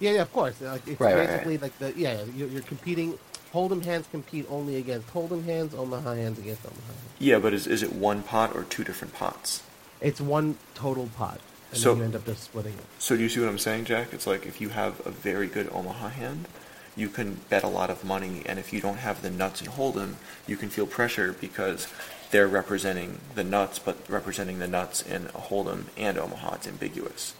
Yeah, 0.00 0.12
yeah, 0.12 0.22
of 0.22 0.32
course. 0.32 0.60
Like, 0.60 0.86
it's 0.86 1.00
Right, 1.00 1.14
right, 1.16 1.26
basically 1.26 1.58
like 1.58 1.78
the 1.78 1.92
yeah, 1.96 2.22
you're, 2.36 2.48
you're 2.48 2.62
competing. 2.62 3.18
Hold'em 3.52 3.82
hands 3.82 4.06
compete 4.10 4.46
only 4.50 4.76
against 4.76 5.08
Hold'em 5.14 5.44
hands. 5.44 5.74
Omaha 5.74 6.14
hands 6.14 6.38
against 6.38 6.64
Omaha 6.66 6.86
hands. 6.86 7.10
yeah, 7.18 7.38
but 7.38 7.52
is 7.54 7.66
is 7.66 7.82
it 7.82 7.92
one 7.92 8.22
pot 8.22 8.54
or 8.54 8.64
two 8.64 8.84
different 8.84 9.14
pots? 9.14 9.62
It's 10.00 10.20
one 10.20 10.56
total 10.74 11.08
pot, 11.16 11.40
and 11.72 11.80
So- 11.80 11.90
then 11.90 11.98
you 11.98 12.04
end 12.04 12.16
up 12.16 12.26
just 12.26 12.44
splitting 12.44 12.74
it. 12.74 12.84
So 12.98 13.16
do 13.16 13.22
you 13.22 13.28
see 13.28 13.40
what 13.40 13.48
I'm 13.48 13.58
saying, 13.58 13.86
Jack? 13.86 14.12
It's 14.12 14.26
like 14.26 14.46
if 14.46 14.60
you 14.60 14.68
have 14.70 15.04
a 15.06 15.10
very 15.10 15.46
good 15.48 15.68
Omaha 15.72 16.08
hand, 16.08 16.46
you 16.94 17.08
can 17.08 17.40
bet 17.48 17.64
a 17.64 17.68
lot 17.68 17.90
of 17.90 18.04
money, 18.04 18.42
and 18.46 18.58
if 18.58 18.72
you 18.72 18.80
don't 18.80 18.98
have 18.98 19.22
the 19.22 19.30
nuts 19.30 19.60
and 19.62 19.70
hold'em, 19.70 20.14
you 20.46 20.56
can 20.56 20.68
feel 20.68 20.86
pressure 20.86 21.32
because 21.40 21.88
they're 22.30 22.46
representing 22.48 23.18
the 23.34 23.42
nuts, 23.44 23.78
but 23.78 23.96
representing 24.08 24.58
the 24.58 24.68
nuts 24.68 25.00
in 25.02 25.26
a 25.28 25.40
hold'em 25.48 25.84
and 25.96 26.18
Omaha, 26.18 26.56
it's 26.56 26.68
ambiguous. 26.68 27.32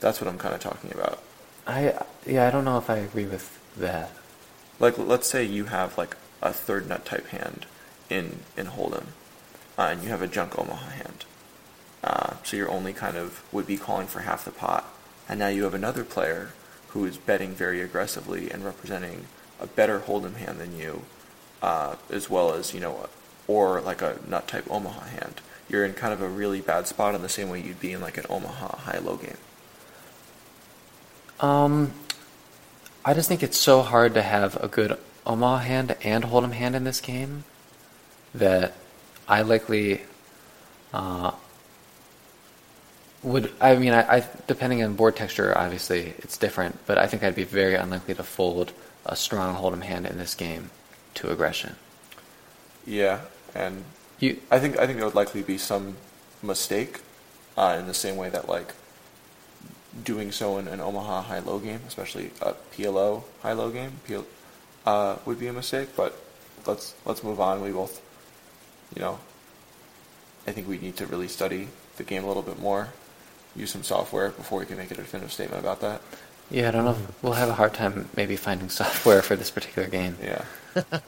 That's 0.00 0.20
what 0.20 0.28
I'm 0.28 0.38
kind 0.38 0.54
of 0.54 0.60
talking 0.60 0.92
about. 0.92 1.22
I 1.68 2.02
yeah, 2.26 2.48
I 2.48 2.50
don't 2.50 2.64
know 2.64 2.78
if 2.78 2.88
I 2.88 2.96
agree 2.96 3.26
with 3.26 3.58
that. 3.76 4.10
Like, 4.80 4.96
let's 4.96 5.28
say 5.28 5.44
you 5.44 5.66
have 5.66 5.98
like 5.98 6.16
a 6.40 6.52
third 6.52 6.88
nut 6.88 7.04
type 7.04 7.28
hand 7.28 7.66
in 8.08 8.40
in 8.56 8.68
hold'em, 8.68 9.08
uh, 9.78 9.82
and 9.82 10.02
you 10.02 10.08
have 10.08 10.22
a 10.22 10.26
junk 10.26 10.58
Omaha 10.58 10.88
hand. 10.90 11.24
Uh, 12.02 12.34
so 12.42 12.56
you're 12.56 12.70
only 12.70 12.94
kind 12.94 13.18
of 13.18 13.44
would 13.52 13.66
be 13.66 13.76
calling 13.76 14.06
for 14.06 14.20
half 14.20 14.46
the 14.46 14.50
pot, 14.50 14.90
and 15.28 15.38
now 15.38 15.48
you 15.48 15.64
have 15.64 15.74
another 15.74 16.04
player 16.04 16.52
who 16.88 17.04
is 17.04 17.18
betting 17.18 17.52
very 17.52 17.82
aggressively 17.82 18.50
and 18.50 18.64
representing 18.64 19.26
a 19.60 19.66
better 19.66 19.98
hold'em 20.00 20.36
hand 20.36 20.58
than 20.58 20.78
you, 20.78 21.02
uh, 21.60 21.96
as 22.10 22.30
well 22.30 22.54
as 22.54 22.72
you 22.72 22.80
know, 22.80 23.08
or 23.46 23.82
like 23.82 24.00
a 24.00 24.18
nut 24.26 24.48
type 24.48 24.64
Omaha 24.70 25.06
hand. 25.06 25.42
You're 25.68 25.84
in 25.84 25.92
kind 25.92 26.14
of 26.14 26.22
a 26.22 26.28
really 26.28 26.62
bad 26.62 26.86
spot 26.86 27.14
in 27.14 27.20
the 27.20 27.28
same 27.28 27.50
way 27.50 27.60
you'd 27.60 27.80
be 27.80 27.92
in 27.92 28.00
like 28.00 28.16
an 28.16 28.24
Omaha 28.30 28.78
high-low 28.78 29.16
game. 29.16 29.36
Um, 31.40 31.92
I 33.04 33.14
just 33.14 33.28
think 33.28 33.42
it's 33.42 33.58
so 33.58 33.82
hard 33.82 34.14
to 34.14 34.22
have 34.22 34.62
a 34.62 34.68
good 34.68 34.98
Omaha 35.26 35.58
hand 35.58 35.96
and 36.02 36.24
Hold'em 36.24 36.52
hand 36.52 36.74
in 36.74 36.84
this 36.84 37.00
game 37.00 37.44
that 38.34 38.74
I 39.28 39.42
likely 39.42 40.02
uh, 40.92 41.32
would. 43.22 43.52
I 43.60 43.76
mean, 43.76 43.92
I, 43.92 44.18
I 44.18 44.24
depending 44.46 44.82
on 44.82 44.94
board 44.94 45.16
texture, 45.16 45.56
obviously 45.56 46.14
it's 46.18 46.36
different, 46.36 46.78
but 46.86 46.98
I 46.98 47.06
think 47.06 47.22
I'd 47.22 47.34
be 47.34 47.44
very 47.44 47.74
unlikely 47.74 48.14
to 48.14 48.22
fold 48.22 48.72
a 49.06 49.16
strong 49.16 49.56
Hold'em 49.56 49.82
hand 49.82 50.06
in 50.06 50.18
this 50.18 50.34
game 50.34 50.70
to 51.14 51.30
aggression. 51.30 51.76
Yeah, 52.86 53.20
and 53.54 53.84
You, 54.20 54.40
I 54.50 54.58
think 54.58 54.78
I 54.78 54.86
think 54.86 54.98
there 54.98 55.06
would 55.06 55.14
likely 55.14 55.42
be 55.42 55.58
some 55.58 55.96
mistake, 56.42 57.00
uh, 57.56 57.76
in 57.78 57.86
the 57.86 57.94
same 57.94 58.16
way 58.16 58.30
that 58.30 58.48
like 58.48 58.74
doing 60.04 60.32
so 60.32 60.58
in 60.58 60.68
an 60.68 60.80
Omaha 60.80 61.22
high-low 61.22 61.58
game, 61.60 61.80
especially 61.86 62.30
a 62.42 62.54
PLO 62.74 63.24
high-low 63.42 63.70
game, 63.70 63.92
PL, 64.06 64.24
uh, 64.86 65.16
would 65.24 65.38
be 65.38 65.46
a 65.46 65.52
mistake. 65.52 65.90
But 65.96 66.18
let's 66.66 66.94
let's 67.04 67.22
move 67.24 67.40
on. 67.40 67.60
We 67.62 67.70
both, 67.72 68.00
you 68.94 69.02
know, 69.02 69.18
I 70.46 70.52
think 70.52 70.68
we 70.68 70.78
need 70.78 70.96
to 70.98 71.06
really 71.06 71.28
study 71.28 71.68
the 71.96 72.04
game 72.04 72.24
a 72.24 72.28
little 72.28 72.42
bit 72.42 72.58
more, 72.60 72.88
use 73.56 73.70
some 73.70 73.82
software 73.82 74.30
before 74.30 74.60
we 74.60 74.66
can 74.66 74.76
make 74.76 74.90
a 74.90 74.94
definitive 74.94 75.32
statement 75.32 75.60
about 75.62 75.80
that. 75.80 76.00
yeah, 76.50 76.68
I 76.68 76.70
don't 76.70 76.84
know. 76.84 76.92
If 76.92 77.22
we'll 77.22 77.32
have 77.34 77.48
a 77.48 77.54
hard 77.54 77.74
time 77.74 78.08
maybe 78.16 78.36
finding 78.36 78.68
software 78.68 79.20
for 79.22 79.36
this 79.36 79.50
particular 79.50 79.88
game. 79.88 80.16
Yeah. 80.22 80.44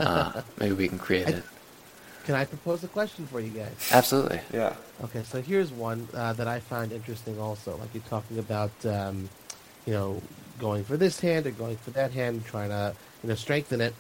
Uh, 0.01 0.43
maybe 0.59 0.75
we 0.75 0.89
can 0.89 0.99
create 0.99 1.29
I- 1.29 1.31
it. 1.31 1.45
Can 2.25 2.35
I 2.35 2.45
propose 2.45 2.85
a 2.85 2.89
question 2.89 3.27
for 3.27 3.41
you 3.41 3.51
guys? 3.51 3.91
Absolutely. 3.93 4.41
Yeah. 4.53 4.75
Okay, 5.05 5.23
so 5.23 5.41
here's 5.41 5.73
one 5.73 6.07
uh, 6.15 6.33
that 6.35 6.47
I 6.47 6.61
find 6.61 6.93
interesting. 6.93 7.41
Also, 7.41 7.77
like 7.79 7.89
you're 7.95 8.03
talking 8.09 8.39
about, 8.39 8.71
um, 8.85 9.29
you 9.87 9.93
know, 9.93 10.21
going 10.59 10.85
for 10.85 10.97
this 10.97 11.19
hand 11.21 11.47
or 11.47 11.51
going 11.53 11.77
for 11.79 11.91
that 11.93 12.13
hand, 12.13 12.45
trying 12.45 12.69
to 12.69 12.95
you 13.23 13.29
know 13.31 13.35
strengthen 13.35 13.81
it. 13.81 13.95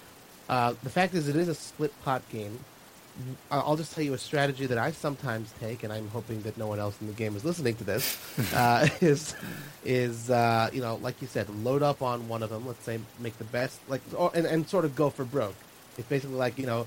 Uh, 0.48 0.74
the 0.82 0.90
fact 0.90 1.14
is, 1.14 1.28
it 1.28 1.36
is 1.36 1.48
a 1.48 1.54
split 1.54 1.92
pot 2.04 2.22
game. 2.30 2.58
I- 3.50 3.58
I'll 3.58 3.76
just 3.76 3.94
tell 3.94 4.04
you 4.04 4.14
a 4.14 4.18
strategy 4.18 4.66
that 4.66 4.78
I 4.78 4.92
sometimes 4.92 5.52
take, 5.58 5.82
and 5.82 5.92
I'm 5.92 6.08
hoping 6.08 6.42
that 6.42 6.56
no 6.58 6.66
one 6.66 6.78
else 6.78 6.96
in 7.00 7.06
the 7.06 7.12
game 7.12 7.36
is 7.36 7.44
listening 7.44 7.76
to 7.76 7.84
this. 7.84 8.18
uh, 8.54 8.86
is 9.00 9.34
is 9.84 10.28
uh, 10.30 10.68
you 10.72 10.82
know, 10.82 10.96
like 10.96 11.20
you 11.22 11.28
said, 11.28 11.48
load 11.64 11.82
up 11.82 12.02
on 12.02 12.28
one 12.28 12.42
of 12.42 12.50
them. 12.50 12.66
Let's 12.66 12.84
say 12.84 12.98
make 13.18 13.38
the 13.38 13.44
best, 13.44 13.80
like, 13.88 14.02
or, 14.14 14.30
and, 14.34 14.46
and 14.46 14.68
sort 14.68 14.84
of 14.84 14.94
go 14.94 15.08
for 15.08 15.24
broke. 15.24 15.56
It's 15.96 16.08
basically 16.08 16.36
like 16.36 16.58
you 16.58 16.66
know, 16.66 16.86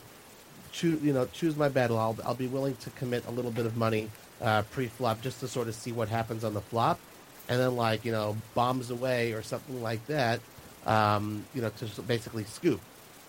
choose 0.74 1.02
you 1.02 1.14
know 1.14 1.26
choose 1.28 1.56
my 1.56 1.70
battle. 1.70 1.98
I'll 1.98 2.18
I'll 2.26 2.36
be 2.36 2.48
willing 2.48 2.76
to 2.78 2.90
commit 2.92 3.26
a 3.28 3.32
little 3.32 3.52
bit 3.52 3.66
of 3.66 3.78
money 3.78 4.10
uh, 4.42 4.64
pre-flop 4.64 5.22
just 5.22 5.40
to 5.40 5.48
sort 5.48 5.70
of 5.70 5.76
see 5.76 5.94
what 5.94 6.10
happens 6.10 6.44
on 6.44 6.54
the 6.54 6.62
flop, 6.62 7.00
and 7.48 7.60
then 7.60 7.78
like 7.78 8.04
you 8.04 8.12
know 8.12 8.36
bombs 8.54 8.90
away 8.90 9.32
or 9.32 9.42
something 9.42 9.82
like 9.82 10.06
that. 10.08 10.42
Um, 10.86 11.46
you 11.54 11.62
know 11.62 11.70
to 11.70 12.02
basically 12.02 12.44
scoop. 12.44 12.82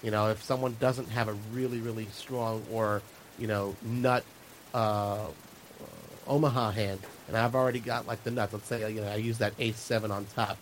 You 0.03 0.11
know 0.11 0.31
if 0.31 0.43
someone 0.43 0.77
doesn't 0.81 1.11
have 1.11 1.29
a 1.29 1.35
really 1.53 1.79
really 1.79 2.07
strong 2.07 2.65
or 2.73 3.03
you 3.39 3.47
know 3.47 3.77
nut 3.83 4.25
uh, 4.73 5.27
Omaha 6.27 6.71
hand, 6.73 7.01
and 7.29 7.37
I've 7.37 7.55
already 7.55 7.81
got 7.81 8.07
like 8.07 8.25
the 8.25 8.31
nuts. 8.31 8.53
Let's 8.53 8.67
say 8.67 8.91
you 8.93 9.01
know 9.03 9.09
I 9.09 9.17
use 9.17 9.39
that 9.39 9.53
ace 9.59 9.79
seven 9.79 10.11
on 10.11 10.27
top, 10.35 10.57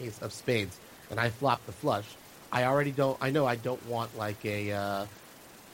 ace 0.00 0.20
of 0.22 0.32
spades, 0.32 0.78
and 1.10 1.18
I 1.18 1.30
flop 1.30 1.64
the 1.66 1.72
flush. 1.72 2.06
I 2.52 2.64
already 2.64 2.92
don't. 2.92 3.16
I 3.20 3.30
know 3.30 3.46
I 3.46 3.56
don't 3.56 3.84
want 3.86 4.16
like 4.16 4.44
a 4.44 4.72
uh, 4.72 5.06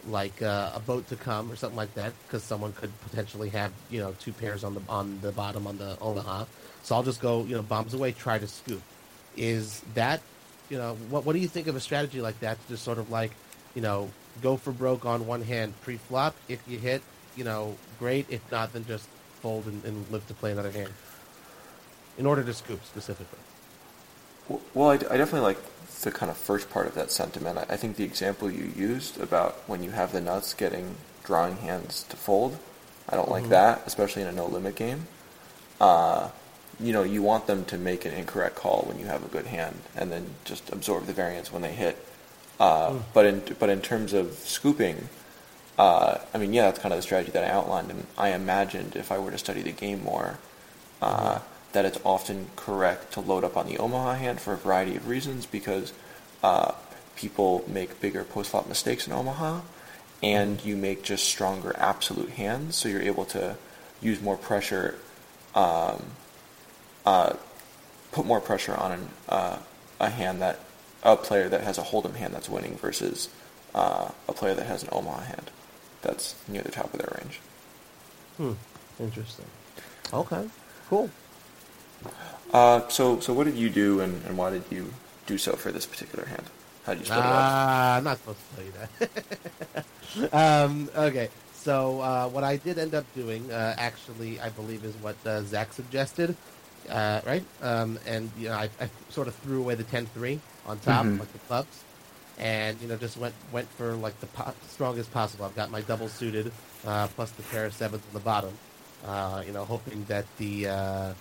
like 0.06 0.42
uh, 0.42 0.72
a 0.74 0.80
boat 0.80 1.08
to 1.08 1.16
come 1.16 1.50
or 1.50 1.56
something 1.56 1.76
like 1.76 1.92
that 1.94 2.12
because 2.26 2.42
someone 2.42 2.72
could 2.72 2.90
potentially 3.00 3.48
have 3.50 3.72
you 3.90 4.00
know 4.00 4.14
two 4.20 4.32
pairs 4.32 4.64
on 4.64 4.74
the 4.74 4.80
on 4.88 5.20
the 5.20 5.32
bottom 5.32 5.66
on 5.66 5.78
the 5.78 5.98
Omaha. 6.00 6.44
So 6.82 6.94
I'll 6.94 7.02
just 7.02 7.20
go 7.20 7.44
you 7.44 7.56
know 7.56 7.62
bombs 7.62 7.94
away, 7.94 8.12
try 8.12 8.38
to 8.38 8.46
scoop. 8.46 8.82
Is 9.36 9.80
that 9.94 10.20
you 10.70 10.78
know 10.78 10.94
what? 11.10 11.24
What 11.24 11.32
do 11.32 11.38
you 11.38 11.48
think 11.48 11.66
of 11.66 11.76
a 11.76 11.80
strategy 11.80 12.20
like 12.20 12.38
that 12.40 12.60
to 12.62 12.68
just 12.68 12.84
sort 12.84 12.98
of 12.98 13.10
like 13.10 13.32
you 13.74 13.82
know 13.82 14.10
go 14.42 14.56
for 14.56 14.72
broke 14.72 15.04
on 15.04 15.26
one 15.26 15.42
hand 15.42 15.74
pre-flop? 15.82 16.34
If 16.48 16.62
you 16.68 16.78
hit, 16.78 17.02
you 17.36 17.44
know, 17.44 17.76
great. 17.98 18.26
If 18.28 18.50
not, 18.50 18.72
then 18.72 18.84
just 18.86 19.08
fold 19.40 19.66
and, 19.66 19.84
and 19.84 20.10
live 20.10 20.26
to 20.28 20.34
play 20.34 20.52
another 20.52 20.70
hand. 20.70 20.92
In 22.16 22.26
order 22.26 22.42
to 22.42 22.52
scoop 22.52 22.84
specifically. 22.84 23.38
Well, 24.74 24.90
I, 24.90 24.94
I 24.94 25.16
definitely 25.16 25.40
like 25.40 25.58
the 26.02 26.10
kind 26.10 26.30
of 26.30 26.36
first 26.36 26.70
part 26.70 26.86
of 26.86 26.94
that 26.94 27.10
sentiment. 27.10 27.58
I, 27.58 27.66
I 27.74 27.76
think 27.76 27.96
the 27.96 28.04
example 28.04 28.50
you 28.50 28.72
used 28.76 29.20
about 29.20 29.54
when 29.66 29.82
you 29.82 29.90
have 29.90 30.12
the 30.12 30.20
nuts 30.20 30.54
getting 30.54 30.94
drawing 31.24 31.56
hands 31.58 32.04
to 32.08 32.16
fold, 32.16 32.58
I 33.08 33.16
don't 33.16 33.30
like 33.30 33.44
Mhm. 33.44 33.48
that, 33.50 33.82
especially 33.86 34.22
in 34.22 34.28
a 34.28 34.32
no 34.32 34.46
limit 34.46 34.74
game. 34.76 35.06
Uh, 35.80 36.28
you 36.80 36.92
know, 36.92 37.02
you 37.02 37.22
want 37.22 37.46
them 37.46 37.64
to 37.66 37.76
make 37.76 38.04
an 38.04 38.12
incorrect 38.12 38.54
call 38.56 38.84
when 38.86 38.98
you 38.98 39.06
have 39.06 39.24
a 39.24 39.28
good 39.28 39.46
hand, 39.46 39.80
and 39.96 40.12
then 40.12 40.34
just 40.44 40.70
absorb 40.72 41.06
the 41.06 41.12
variance 41.12 41.52
when 41.52 41.62
they 41.62 41.72
hit. 41.72 41.96
Uh, 42.60 42.90
Mm. 42.90 43.02
But 43.12 43.26
in 43.26 43.42
but 43.58 43.68
in 43.68 43.80
terms 43.80 44.12
of 44.12 44.34
scooping, 44.38 45.08
uh, 45.78 46.18
I 46.34 46.38
mean, 46.38 46.52
yeah, 46.52 46.62
that's 46.62 46.78
kind 46.78 46.92
of 46.92 46.98
the 46.98 47.02
strategy 47.02 47.30
that 47.32 47.44
I 47.44 47.48
outlined, 47.50 47.90
and 47.90 48.06
I 48.16 48.30
imagined 48.30 48.96
if 48.96 49.10
I 49.12 49.18
were 49.18 49.30
to 49.30 49.38
study 49.38 49.62
the 49.62 49.72
game 49.72 50.02
more, 50.04 50.38
uh, 51.02 51.38
that 51.72 51.84
it's 51.84 51.98
often 52.04 52.48
correct 52.56 53.12
to 53.12 53.20
load 53.20 53.44
up 53.44 53.56
on 53.56 53.66
the 53.66 53.78
Omaha 53.78 54.14
hand 54.14 54.40
for 54.40 54.54
a 54.54 54.56
variety 54.56 54.96
of 54.96 55.08
reasons 55.08 55.46
because 55.46 55.92
uh, 56.42 56.72
people 57.16 57.64
make 57.68 58.00
bigger 58.00 58.24
post 58.24 58.50
flop 58.50 58.68
mistakes 58.68 59.06
in 59.06 59.12
Omaha, 59.12 59.60
and 60.22 60.64
you 60.64 60.76
make 60.76 61.02
just 61.02 61.24
stronger 61.24 61.74
absolute 61.78 62.30
hands, 62.30 62.76
so 62.76 62.88
you're 62.88 63.02
able 63.02 63.24
to 63.26 63.56
use 64.00 64.20
more 64.22 64.36
pressure, 64.36 64.96
um, 65.54 66.02
uh, 67.04 67.34
put 68.12 68.24
more 68.24 68.40
pressure 68.40 68.74
on 68.74 68.92
an, 68.92 69.08
uh, 69.28 69.58
a 70.00 70.10
hand 70.10 70.40
that 70.40 70.60
a 71.02 71.16
player 71.16 71.48
that 71.48 71.60
has 71.62 71.78
a 71.78 71.82
hold'em 71.82 72.14
hand 72.14 72.34
that's 72.34 72.48
winning 72.48 72.76
versus 72.76 73.28
uh, 73.74 74.10
a 74.28 74.32
player 74.32 74.54
that 74.54 74.66
has 74.66 74.82
an 74.82 74.88
Omaha 74.92 75.20
hand 75.20 75.50
that's 76.02 76.34
near 76.48 76.62
the 76.62 76.70
top 76.70 76.92
of 76.92 77.00
their 77.00 77.18
range. 77.22 77.40
Hmm. 78.36 78.52
Interesting. 79.02 79.46
Okay. 80.12 80.48
Cool. 80.88 81.10
Uh, 82.52 82.88
so, 82.88 83.20
so 83.20 83.32
what 83.32 83.44
did 83.44 83.56
you 83.56 83.68
do, 83.68 84.00
and, 84.00 84.24
and 84.26 84.36
why 84.36 84.50
did 84.50 84.64
you 84.70 84.92
do 85.26 85.36
so 85.38 85.52
for 85.52 85.70
this 85.70 85.86
particular 85.86 86.24
hand? 86.26 86.44
How 86.84 86.94
did 86.94 87.00
you 87.00 87.06
split? 87.06 87.24
Ah, 87.24 87.96
I'm 87.96 88.04
not 88.04 88.18
supposed 88.18 88.38
to 88.38 88.56
tell 88.56 88.64
you 88.64 88.72
that. 90.22 90.32
um, 90.32 90.88
okay. 90.96 91.28
So 91.52 92.00
uh, 92.00 92.28
what 92.28 92.44
I 92.44 92.56
did 92.56 92.78
end 92.78 92.94
up 92.94 93.04
doing, 93.14 93.50
uh, 93.50 93.74
actually, 93.76 94.40
I 94.40 94.48
believe, 94.48 94.84
is 94.84 94.94
what 94.96 95.16
uh, 95.26 95.42
Zach 95.42 95.72
suggested, 95.74 96.34
uh, 96.88 97.20
right? 97.26 97.44
Um, 97.60 97.98
and 98.06 98.30
you 98.38 98.48
know, 98.48 98.54
I, 98.54 98.70
I 98.80 98.88
sort 99.10 99.28
of 99.28 99.34
threw 99.36 99.60
away 99.60 99.74
the 99.74 99.84
10-3 99.84 100.40
on 100.64 100.78
top, 100.78 101.04
Mhm. 101.06 101.18
like 101.18 101.32
the 101.32 101.38
clubs, 101.40 101.84
and 102.38 102.80
you 102.80 102.88
know, 102.88 102.96
just 102.96 103.18
went 103.18 103.34
went 103.52 103.68
for 103.68 103.92
like 103.94 104.18
the 104.20 104.26
po- 104.28 104.54
strongest 104.70 105.12
possible. 105.12 105.44
I've 105.44 105.56
got 105.56 105.70
my 105.70 105.82
double 105.82 106.08
suited 106.08 106.50
uh, 106.86 107.08
plus 107.08 107.30
the 107.32 107.42
pair 107.42 107.66
of 107.66 107.74
sevens 107.74 108.02
on 108.08 108.14
the 108.14 108.20
bottom. 108.20 108.56
Uh, 109.04 109.42
you 109.46 109.52
know, 109.52 109.64
hoping 109.66 110.04
that 110.04 110.24
the 110.38 110.68
uh, 110.68 111.14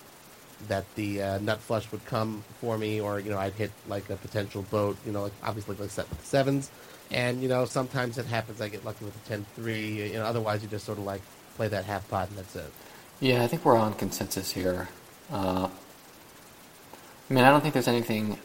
that 0.66 0.84
the 0.96 1.22
uh, 1.22 1.38
nut 1.38 1.60
flush 1.60 1.90
would 1.92 2.04
come 2.06 2.42
for 2.60 2.76
me, 2.76 3.00
or 3.00 3.20
you 3.20 3.30
know, 3.30 3.38
I'd 3.38 3.52
hit 3.52 3.70
like 3.86 4.10
a 4.10 4.16
potential 4.16 4.62
boat. 4.70 4.96
You 5.06 5.12
know, 5.12 5.22
like 5.24 5.32
obviously 5.42 5.76
like 5.76 5.90
set 5.90 6.08
with 6.10 6.24
sevens, 6.24 6.70
and 7.10 7.40
you 7.42 7.48
know, 7.48 7.64
sometimes 7.64 8.18
it 8.18 8.26
happens. 8.26 8.60
I 8.60 8.68
get 8.68 8.84
lucky 8.84 9.04
with 9.04 9.16
a 9.30 9.34
10-3. 9.60 10.10
You 10.10 10.12
know, 10.14 10.24
otherwise 10.24 10.62
you 10.62 10.68
just 10.68 10.84
sort 10.84 10.98
of 10.98 11.04
like 11.04 11.22
play 11.56 11.68
that 11.68 11.84
half 11.84 12.08
pot 12.08 12.28
and 12.28 12.38
that's 12.38 12.56
it. 12.56 12.72
Yeah, 13.20 13.42
I 13.42 13.46
think 13.48 13.64
we're 13.64 13.76
on 13.76 13.94
consensus 13.94 14.52
here. 14.52 14.88
Uh, 15.30 15.68
I 17.28 17.34
mean, 17.34 17.44
I 17.44 17.50
don't 17.50 17.60
think 17.60 17.74
there's 17.74 17.88
anything 17.88 18.38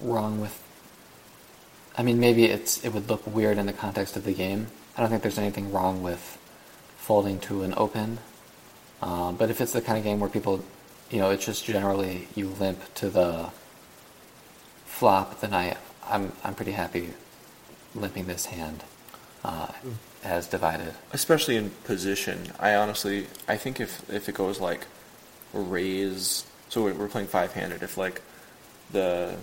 wrong 0.00 0.40
with. 0.40 0.62
I 1.96 2.02
mean, 2.02 2.20
maybe 2.20 2.44
it's 2.44 2.84
it 2.84 2.92
would 2.92 3.08
look 3.08 3.26
weird 3.26 3.58
in 3.58 3.66
the 3.66 3.72
context 3.72 4.16
of 4.16 4.24
the 4.24 4.34
game. 4.34 4.68
I 4.96 5.00
don't 5.00 5.10
think 5.10 5.22
there's 5.22 5.38
anything 5.38 5.72
wrong 5.72 6.02
with 6.02 6.38
folding 6.96 7.38
to 7.40 7.62
an 7.62 7.74
open. 7.76 8.18
Uh, 9.02 9.32
but 9.32 9.50
if 9.50 9.60
it's 9.60 9.72
the 9.72 9.80
kind 9.80 9.98
of 9.98 10.04
game 10.04 10.20
where 10.20 10.30
people, 10.30 10.64
you 11.14 11.20
know, 11.20 11.30
it's 11.30 11.46
just 11.46 11.64
generally 11.64 12.26
you 12.34 12.48
limp 12.48 12.92
to 12.96 13.08
the 13.08 13.48
flop, 14.84 15.40
then 15.40 15.54
I 15.54 15.76
I'm 16.10 16.32
I'm 16.42 16.56
pretty 16.56 16.72
happy 16.72 17.10
limping 17.94 18.26
this 18.26 18.46
hand 18.46 18.82
uh, 19.44 19.68
as 20.24 20.48
divided. 20.48 20.92
especially 21.12 21.54
in 21.54 21.70
position. 21.84 22.48
I 22.58 22.74
honestly, 22.74 23.28
I 23.46 23.56
think 23.56 23.78
if 23.78 24.10
if 24.10 24.28
it 24.28 24.34
goes 24.34 24.58
like 24.58 24.88
raise, 25.52 26.44
so 26.68 26.82
we're 26.82 27.06
playing 27.06 27.28
five 27.28 27.52
handed. 27.52 27.84
If 27.84 27.96
like 27.96 28.20
the 28.90 29.36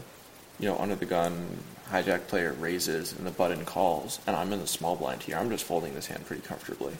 you 0.59 0.67
know 0.67 0.77
under 0.77 0.95
the 0.95 1.05
gun 1.05 1.57
hijack 1.89 2.27
player 2.27 2.51
raises 2.51 3.13
and 3.13 3.25
the 3.25 3.31
button 3.31 3.63
calls, 3.63 4.19
and 4.27 4.35
I'm 4.35 4.51
in 4.51 4.59
the 4.59 4.67
small 4.67 4.97
blind 4.97 5.23
here, 5.23 5.37
I'm 5.37 5.49
just 5.49 5.63
folding 5.63 5.93
this 5.93 6.07
hand 6.07 6.25
pretty 6.25 6.41
comfortably. 6.41 6.97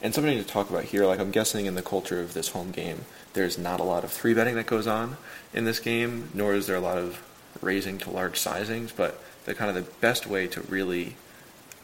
And 0.00 0.14
something 0.14 0.38
to 0.38 0.44
talk 0.44 0.70
about 0.70 0.84
here, 0.84 1.06
like 1.06 1.18
I'm 1.18 1.32
guessing 1.32 1.66
in 1.66 1.74
the 1.74 1.82
culture 1.82 2.20
of 2.20 2.32
this 2.32 2.48
home 2.48 2.70
game, 2.70 3.04
there's 3.32 3.58
not 3.58 3.80
a 3.80 3.84
lot 3.84 4.04
of 4.04 4.12
three 4.12 4.32
betting 4.32 4.54
that 4.54 4.66
goes 4.66 4.86
on 4.86 5.16
in 5.52 5.64
this 5.64 5.80
game, 5.80 6.30
nor 6.34 6.54
is 6.54 6.66
there 6.68 6.76
a 6.76 6.80
lot 6.80 6.98
of 6.98 7.20
raising 7.60 7.98
to 7.98 8.10
large 8.10 8.38
sizings. 8.38 8.92
But 8.94 9.20
the 9.44 9.54
kind 9.54 9.68
of 9.68 9.74
the 9.74 9.90
best 10.00 10.26
way 10.26 10.46
to 10.48 10.60
really 10.62 11.16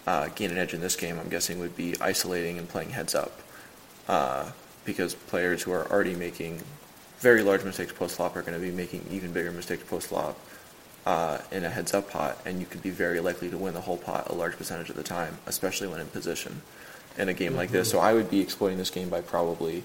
uh, 0.07 0.29
gain 0.29 0.50
an 0.50 0.59
edge 0.59 0.74
in 0.74 0.81
this 0.81 0.94
game, 0.94 1.18
I'm 1.18 1.29
guessing, 1.29 1.59
would 1.59 1.77
be 1.77 1.96
isolating 2.00 2.57
and 2.57 2.68
playing 2.68 2.90
heads 2.90 3.14
up. 3.16 3.40
Uh, 4.07 4.50
because 4.85 5.14
players 5.14 5.62
who 5.62 5.72
are 5.72 5.90
already 5.90 6.14
making 6.14 6.61
very 7.18 7.42
large 7.42 7.64
mistakes 7.64 7.92
post 7.92 8.16
flop 8.16 8.37
are 8.37 8.42
going 8.42 8.53
to 8.53 8.64
be 8.64 8.70
making 8.70 9.05
even 9.11 9.33
bigger 9.33 9.50
mistakes 9.50 9.83
post 9.85 10.09
flop 10.09 10.38
uh, 11.07 11.38
in 11.50 11.64
a 11.64 11.70
heads 11.70 11.94
up 11.94 12.11
pot, 12.11 12.38
and 12.44 12.61
you 12.61 12.66
could 12.66 12.83
be 12.83 12.90
very 12.90 13.20
likely 13.20 13.50
to 13.50 13.59
win 13.59 13.74
the 13.74 13.81
whole 13.81 13.96
pot 13.96 14.29
a 14.29 14.35
large 14.35 14.57
percentage 14.57 14.90
of 14.90 14.96
the 14.96 15.03
time, 15.03 15.38
especially 15.46 15.88
when 15.88 16.00
in 16.00 16.07
position 16.09 16.61
in 17.18 17.29
a 17.29 17.35
game 17.35 17.55
like 17.57 17.70
this. 17.70 17.90
So 17.90 17.98
I 17.98 18.12
would 18.12 18.31
be 18.31 18.40
exploiting 18.40 18.79
this 18.79 18.90
game 18.90 19.09
by 19.09 19.20
probably 19.20 19.85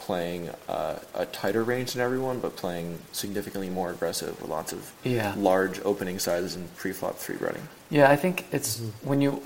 playing 0.00 0.50
uh, 0.68 0.98
a 1.14 1.26
tighter 1.26 1.64
range 1.64 1.94
than 1.94 2.02
everyone, 2.02 2.38
but 2.38 2.54
playing 2.56 2.98
significantly 3.12 3.68
more 3.70 3.90
aggressive 3.90 4.40
with 4.40 4.50
lots 4.50 4.72
of 4.72 4.92
Yeah. 5.02 5.34
large 5.36 5.80
opening 5.84 6.18
sizes 6.18 6.54
and 6.54 6.74
pre-flop 6.76 7.16
three 7.18 7.36
betting. 7.36 7.66
Yeah, 7.90 8.10
I 8.10 8.16
think 8.16 8.44
it's 8.52 8.78
Mhm. 8.78 8.90
when 9.02 9.20
you. 9.20 9.42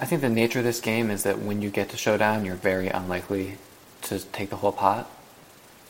I 0.00 0.06
think 0.06 0.22
the 0.22 0.28
nature 0.28 0.58
of 0.58 0.64
this 0.64 0.80
game 0.80 1.08
is 1.10 1.22
that 1.22 1.38
when 1.38 1.62
you 1.62 1.70
get 1.70 1.88
to 1.90 1.96
showdown, 1.96 2.44
you're 2.44 2.56
very 2.56 2.88
unlikely 2.88 3.58
to 4.02 4.18
take 4.18 4.50
the 4.50 4.56
whole 4.56 4.72
pot. 4.72 5.08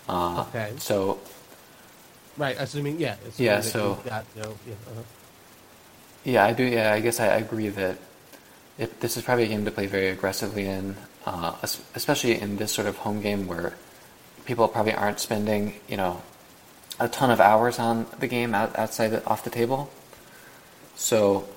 Uh, 0.08 0.44
Okay. 0.48 0.72
So 0.78 1.18
Right. 2.36 2.56
Assuming 2.58 2.98
yeah. 2.98 3.14
Assuming 3.26 3.32
Yeah, 3.52 3.60
so- 3.62 3.88
you've 3.90 4.04
got, 4.10 4.24
you 4.36 4.42
know, 4.42 4.54
yeah, 4.66 4.74
uh-huh. 4.90 5.02
yeah, 6.24 6.44
I 6.44 6.52
do. 6.52 6.64
Yeah, 6.64 6.92
I 6.92 7.00
guess 7.00 7.18
I 7.20 7.26
agree 7.28 7.68
that 7.68 7.96
it, 8.78 9.00
this 9.00 9.16
is 9.16 9.22
probably 9.22 9.44
a 9.44 9.48
game 9.48 9.64
to 9.64 9.70
play 9.70 9.86
very 9.86 10.08
aggressively 10.08 10.66
in, 10.66 10.96
uh, 11.26 11.54
especially 11.94 12.40
in 12.40 12.56
this 12.56 12.72
sort 12.72 12.86
of 12.86 12.96
home 12.98 13.20
game 13.20 13.46
where 13.46 13.74
people 14.44 14.68
probably 14.68 14.92
aren't 14.92 15.20
spending 15.20 15.74
you 15.88 15.96
know 15.96 16.22
a 17.00 17.08
ton 17.08 17.30
of 17.30 17.40
hours 17.40 17.78
on 17.78 18.06
the 18.20 18.26
game 18.26 18.54
out, 18.54 18.78
outside 18.78 19.08
the, 19.08 19.24
off 19.26 19.44
the 19.44 19.50
table. 19.50 19.90
So 20.96 21.48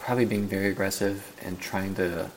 probably 0.00 0.24
being 0.24 0.48
very 0.48 0.68
aggressive 0.68 1.32
and 1.42 1.60
trying 1.60 1.94
to 1.94 2.30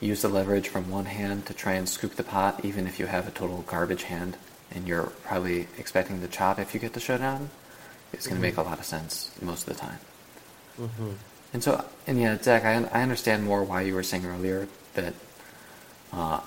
use 0.00 0.22
the 0.22 0.28
leverage 0.28 0.68
from 0.68 0.90
one 0.90 1.04
hand 1.04 1.46
to 1.46 1.54
try 1.54 1.72
and 1.72 1.88
scoop 1.88 2.14
the 2.14 2.24
pot, 2.24 2.64
even 2.64 2.86
if 2.86 2.98
you 2.98 3.06
have 3.06 3.28
a 3.28 3.30
total 3.30 3.62
garbage 3.66 4.04
hand 4.04 4.36
and 4.70 4.88
you're 4.88 5.12
probably 5.24 5.68
expecting 5.78 6.20
to 6.20 6.28
chop 6.28 6.58
if 6.58 6.74
you 6.74 6.80
get 6.80 6.94
the 6.94 7.00
showdown. 7.00 7.50
It's 8.12 8.26
going 8.26 8.36
to 8.36 8.42
make 8.42 8.56
a 8.56 8.62
lot 8.62 8.78
of 8.78 8.84
sense 8.84 9.30
most 9.42 9.68
of 9.68 9.74
the 9.74 9.80
time. 9.80 9.98
Mhm. 10.80 11.14
And 11.54 11.62
so, 11.62 11.84
and 12.08 12.20
yeah, 12.20 12.36
Zach, 12.42 12.64
I, 12.64 12.74
I 12.92 13.02
understand 13.02 13.44
more 13.44 13.62
why 13.62 13.82
you 13.82 13.94
were 13.94 14.02
saying 14.02 14.26
earlier 14.26 14.66
that 14.94 15.14
uh, 16.12 16.40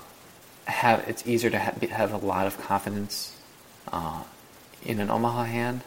have 0.66 1.08
it's 1.08 1.26
easier 1.26 1.48
to 1.48 1.58
ha- 1.58 1.72
have 1.90 2.12
a 2.12 2.18
lot 2.18 2.46
of 2.46 2.58
confidence 2.60 3.34
uh, 3.90 4.22
in 4.84 5.00
an 5.00 5.10
Omaha 5.10 5.44
hand, 5.44 5.80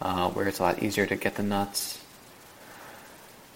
uh, 0.00 0.30
where 0.30 0.46
it's 0.46 0.60
a 0.60 0.62
lot 0.62 0.82
easier 0.82 1.04
to 1.04 1.16
get 1.16 1.34
the 1.34 1.42
nuts. 1.42 2.00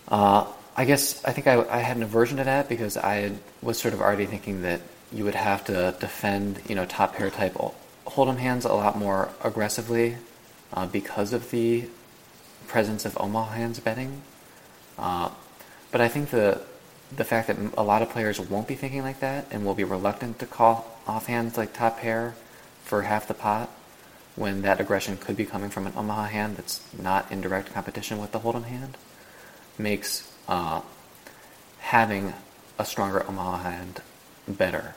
Uh, 0.08 0.46
I 0.76 0.84
guess 0.84 1.24
I 1.24 1.32
think 1.32 1.46
I, 1.46 1.64
I 1.68 1.78
had 1.78 1.96
an 1.96 2.02
aversion 2.02 2.38
to 2.38 2.44
that 2.44 2.68
because 2.68 2.96
I 2.96 3.32
was 3.62 3.78
sort 3.78 3.94
of 3.94 4.00
already 4.00 4.26
thinking 4.26 4.62
that 4.62 4.80
you 5.12 5.24
would 5.24 5.37
have 5.37 5.64
to 5.66 5.94
defend, 6.00 6.61
you 6.68 6.74
know, 6.74 6.87
top 6.87 7.14
pair 7.14 7.30
type 7.30 7.54
hold'em 8.04 8.38
hands 8.38 8.64
a 8.64 8.72
lot 8.72 8.98
more 8.98 9.30
aggressively 9.44 10.16
uh, 10.72 10.87
because 10.87 11.32
of 11.32 11.50
the 11.52 11.84
presence 12.66 13.04
of 13.04 13.16
Omaha 13.20 13.52
hands 13.52 13.78
betting. 13.78 14.22
Uh, 14.98 15.30
but 15.90 16.00
I 16.00 16.08
think 16.08 16.30
the 16.30 16.61
the 17.16 17.24
fact 17.24 17.48
that 17.48 17.56
a 17.76 17.82
lot 17.82 18.02
of 18.02 18.11
players 18.11 18.38
won't 18.38 18.68
be 18.68 18.74
thinking 18.74 19.02
like 19.02 19.20
that 19.20 19.46
and 19.50 19.64
will 19.64 19.74
be 19.74 19.84
reluctant 19.84 20.38
to 20.40 20.46
call 20.46 20.98
off 21.06 21.26
hands 21.26 21.56
like 21.56 21.72
top 21.72 22.00
pair 22.00 22.34
for 22.84 23.02
half 23.02 23.26
the 23.26 23.34
pot 23.34 23.70
when 24.37 24.62
that 24.62 24.80
aggression 24.80 25.16
could 25.16 25.37
be 25.37 25.44
coming 25.44 25.70
from 25.70 25.87
an 25.87 25.92
Omaha 25.96 26.24
hand 26.24 26.56
that's 26.56 26.80
not 27.00 27.30
in 27.32 27.40
direct 27.40 27.72
competition 27.72 28.18
with 28.18 28.32
the 28.32 28.40
Hold'em 28.40 28.64
hand 28.64 28.96
makes 29.78 30.30
uh, 30.48 30.80
having 31.80 32.34
a 32.78 32.84
stronger 32.84 33.26
Omaha 33.26 33.58
hand 33.58 34.02
better. 34.46 34.94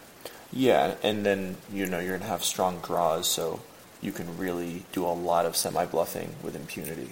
Yeah, 0.52 0.96
and 1.02 1.26
then 1.26 1.58
you 1.72 1.86
know 1.86 2.00
you're 2.00 2.18
gonna 2.18 2.30
have 2.30 2.44
strong 2.44 2.80
draws, 2.80 3.28
so 3.28 3.62
you 4.02 4.12
can 4.12 4.38
really 4.38 4.84
do 4.92 5.06
a 5.06 5.08
lot 5.08 5.46
of 5.46 5.56
semi 5.56 5.86
bluffing 5.86 6.36
with 6.44 6.56
impunity 6.56 7.12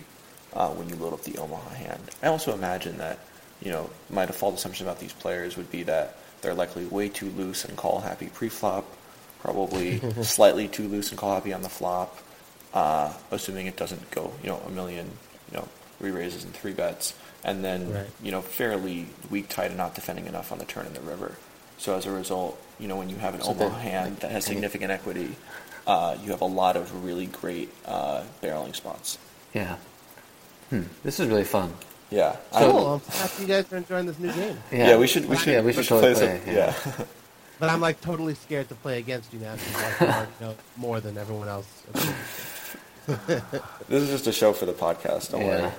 uh, 0.53 0.69
when 0.69 0.89
you 0.89 0.95
load 0.95 1.13
up 1.13 1.23
the 1.23 1.37
Omaha 1.37 1.69
hand. 1.71 2.01
I 2.23 2.27
also 2.27 2.53
imagine 2.53 2.97
that 2.97 3.19
you 3.61 3.71
know 3.71 3.89
my 4.09 4.25
default 4.25 4.55
assumption 4.55 4.85
about 4.87 4.99
these 4.99 5.13
players 5.13 5.57
would 5.57 5.71
be 5.71 5.83
that 5.83 6.17
they're 6.41 6.53
likely 6.53 6.85
way 6.85 7.09
too 7.09 7.29
loose 7.31 7.65
and 7.65 7.75
call 7.77 7.99
happy 7.99 8.27
pre-flop, 8.33 8.85
probably 9.41 9.99
slightly 10.23 10.67
too 10.67 10.87
loose 10.87 11.09
and 11.09 11.17
call 11.17 11.33
happy 11.33 11.53
on 11.53 11.61
the 11.61 11.69
flop, 11.69 12.17
uh, 12.73 13.13
assuming 13.31 13.67
it 13.67 13.75
doesn't 13.77 14.09
go 14.11 14.31
you 14.43 14.49
know 14.49 14.61
a 14.65 14.69
million 14.69 15.09
you 15.51 15.57
know 15.57 15.67
re 15.99 16.11
raises 16.11 16.43
and 16.43 16.53
three 16.53 16.73
bets, 16.73 17.13
and 17.43 17.63
then 17.63 17.91
Right. 17.93 18.07
you 18.23 18.31
know 18.31 18.41
fairly 18.41 19.07
weak 19.29 19.49
tight 19.49 19.67
and 19.67 19.77
not 19.77 19.95
defending 19.95 20.27
enough 20.27 20.51
on 20.51 20.57
the 20.59 20.65
turn 20.65 20.85
in 20.85 20.93
the 20.93 21.01
river. 21.01 21.35
So 21.77 21.95
as 21.95 22.05
a 22.05 22.11
result, 22.11 22.59
you 22.79 22.87
know 22.87 22.95
when 22.97 23.09
you 23.09 23.17
have 23.17 23.35
an 23.35 23.41
So 23.41 23.51
Omaha 23.51 23.77
hand 23.79 24.17
that 24.17 24.31
has 24.31 24.45
significant 24.53 24.91
equity, 24.91 25.35
uh, 25.87 26.17
you 26.23 26.31
have 26.31 26.41
a 26.41 26.45
lot 26.45 26.75
of 26.77 27.03
really 27.05 27.25
great 27.25 27.69
uh, 27.85 28.23
barreling 28.41 28.75
spots. 28.75 29.17
Yeah. 29.53 29.77
Hmm. 30.69 30.83
This 31.03 31.19
is 31.19 31.27
really 31.27 31.43
fun. 31.43 31.73
Yeah. 32.09 32.35
So- 32.53 32.71
Cool. 32.71 32.87
I'm 32.87 33.01
happy 33.13 33.41
you 33.43 33.47
guys 33.47 33.71
are 33.73 33.77
enjoying 33.77 34.05
this 34.07 34.19
new 34.19 34.31
game. 34.31 34.57
Yeah, 34.71 34.97
we 34.97 35.07
should. 35.07 35.27
We 35.29 35.37
should. 35.37 35.53
Yeah, 35.53 35.61
we 35.61 35.73
should 35.73 35.85
totally 35.87 36.13
play. 36.15 36.27
play. 36.27 36.39
some- 36.45 36.55
yeah. 36.55 36.73
yeah. 36.99 37.05
But 37.59 37.69
I'm 37.69 37.81
like 37.81 37.99
totally 37.99 38.35
scared 38.35 38.69
to 38.69 38.75
play 38.75 38.99
against 38.99 39.33
you 39.33 39.39
now 39.39 39.53
because 39.55 39.75
like, 39.75 39.99
you 39.99 40.07
already 40.07 40.31
know 40.39 40.55
more 40.77 41.01
than 41.01 41.17
everyone 41.17 41.49
else. 41.49 41.67
this 43.05 44.03
is 44.03 44.09
just 44.09 44.27
a 44.27 44.31
show 44.31 44.53
for 44.53 44.65
the 44.65 44.71
podcast. 44.71 45.31
Don't 45.31 45.41
Yeah. 45.41 45.61
worry. 45.63 45.71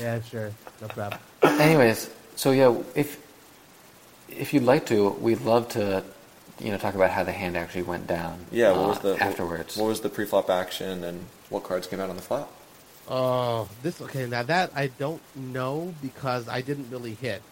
yeah, 0.00 0.20
sure, 0.22 0.50
no 0.80 0.88
problem. 0.88 1.20
Anyways, 1.42 2.10
so 2.34 2.50
yeah, 2.50 2.74
if 2.96 3.16
if 4.28 4.52
you'd 4.52 4.64
like 4.64 4.86
to, 4.86 5.10
we'd 5.10 5.40
love 5.42 5.68
to, 5.70 6.02
you 6.58 6.70
know, 6.72 6.76
talk 6.78 6.94
about 6.96 7.10
how 7.10 7.22
the 7.22 7.32
hand 7.32 7.56
actually 7.56 7.82
went 7.82 8.08
down. 8.08 8.44
Yeah. 8.50 8.72
What 8.72 8.80
uh, 8.80 8.88
was 8.88 8.98
the 8.98 9.22
afterwards? 9.22 9.76
What, 9.76 9.86
was 9.86 10.00
the 10.00 10.08
pre-flop 10.08 10.50
action 10.50 11.04
and 11.04 11.26
what 11.48 11.62
cards 11.62 11.86
came 11.86 12.00
out 12.00 12.10
on 12.10 12.16
the 12.16 12.22
flop? 12.22 12.52
Oh, 13.08 13.68
this 13.82 14.00
okay. 14.02 14.26
Now 14.26 14.42
that 14.42 14.70
I 14.74 14.88
don't 14.98 15.22
know 15.34 15.94
because 16.02 16.46
I 16.46 16.60
didn't 16.60 16.90
really 16.90 17.14
hit, 17.14 17.42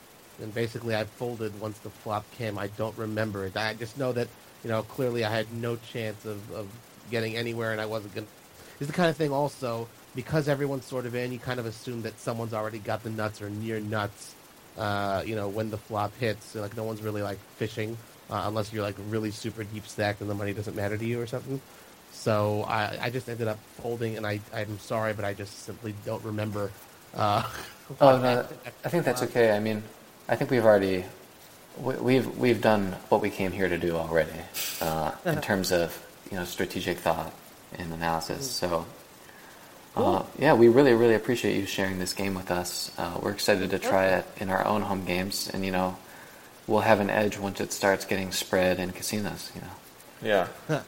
and 0.40 0.52
basically 0.54 0.94
I 0.94 1.04
folded 1.04 1.58
once 1.60 1.78
the 1.78 1.88
flop 1.88 2.30
came. 2.32 2.58
I 2.58 2.66
don't 2.68 2.96
remember 2.98 3.46
it. 3.46 3.56
I 3.56 3.72
just 3.74 3.96
know 3.96 4.12
that 4.12 4.28
you 4.62 4.68
know 4.68 4.82
clearly 4.82 5.24
I 5.24 5.30
had 5.30 5.50
no 5.54 5.76
chance 5.76 6.26
of, 6.26 6.52
of 6.52 6.68
getting 7.10 7.36
anywhere, 7.36 7.72
and 7.72 7.80
I 7.80 7.86
wasn't 7.86 8.14
gonna. 8.14 8.26
It's 8.78 8.86
the 8.86 8.92
kind 8.92 9.08
of 9.08 9.16
thing 9.16 9.32
also 9.32 9.88
because 10.14 10.46
everyone's 10.46 10.84
sort 10.84 11.06
of 11.06 11.14
in. 11.14 11.32
You 11.32 11.38
kind 11.38 11.58
of 11.58 11.64
assume 11.64 12.02
that 12.02 12.20
someone's 12.20 12.52
already 12.52 12.78
got 12.78 13.02
the 13.02 13.10
nuts 13.10 13.40
or 13.40 13.48
near 13.48 13.80
nuts. 13.80 14.34
Uh, 14.76 15.22
you 15.24 15.34
know 15.36 15.48
when 15.48 15.70
the 15.70 15.78
flop 15.78 16.12
hits, 16.18 16.54
like 16.54 16.76
no 16.76 16.84
one's 16.84 17.00
really 17.00 17.22
like 17.22 17.38
fishing 17.56 17.96
uh, 18.30 18.44
unless 18.46 18.72
you're 18.72 18.82
like 18.82 18.96
really 19.08 19.30
super 19.30 19.64
deep 19.64 19.86
stacked 19.86 20.20
and 20.20 20.28
the 20.28 20.34
money 20.34 20.52
doesn't 20.52 20.76
matter 20.76 20.96
to 20.96 21.04
you 21.04 21.20
or 21.20 21.26
something. 21.26 21.60
So 22.16 22.64
I, 22.66 22.98
I 23.02 23.10
just 23.10 23.28
ended 23.28 23.46
up 23.46 23.58
folding, 23.82 24.16
and 24.16 24.26
I 24.26 24.40
I'm 24.52 24.78
sorry, 24.80 25.12
but 25.12 25.24
I 25.24 25.34
just 25.34 25.60
simply 25.64 25.94
don't 26.04 26.24
remember. 26.24 26.70
Uh, 27.14 27.42
Oh 28.00 28.18
no, 28.18 28.44
I 28.84 28.88
think 28.88 29.04
that's 29.04 29.22
okay. 29.22 29.52
I 29.52 29.60
mean, 29.60 29.80
I 30.28 30.34
think 30.34 30.50
we've 30.50 30.64
already 30.64 31.04
we- 31.78 31.94
we've 31.94 32.36
we've 32.36 32.60
done 32.60 32.96
what 33.10 33.20
we 33.22 33.30
came 33.30 33.52
here 33.52 33.68
to 33.68 33.78
do 33.78 33.94
already 33.94 34.40
uh, 34.80 35.12
in 35.24 35.40
terms 35.50 35.70
of 35.70 35.96
you 36.32 36.36
know 36.36 36.44
strategic 36.44 36.98
thought 36.98 37.32
and 37.78 37.92
analysis. 37.92 38.50
So. 38.50 38.86
Uh, 39.94 40.24
yeah, 40.38 40.52
we 40.52 40.68
really, 40.68 40.92
really 40.92 41.14
appreciate 41.14 41.56
you 41.56 41.64
sharing 41.64 41.98
this 41.98 42.12
game 42.12 42.34
with 42.34 42.50
us. 42.50 42.90
Uh, 42.98 43.18
we're 43.22 43.30
excited 43.30 43.70
to 43.70 43.78
try 43.78 44.06
it 44.08 44.26
in 44.38 44.50
our 44.50 44.62
own 44.66 44.82
home 44.82 45.04
games, 45.06 45.48
and 45.54 45.64
you 45.64 45.70
know, 45.70 45.96
we'll 46.66 46.80
have 46.80 47.00
an 47.00 47.08
edge 47.08 47.38
once 47.38 47.60
it 47.62 47.72
starts 47.72 48.04
getting 48.04 48.30
spread 48.32 48.78
in 48.78 48.90
casinos. 48.90 49.50
You 49.54 49.60
know, 49.62 49.68
Yeah. 50.68 50.80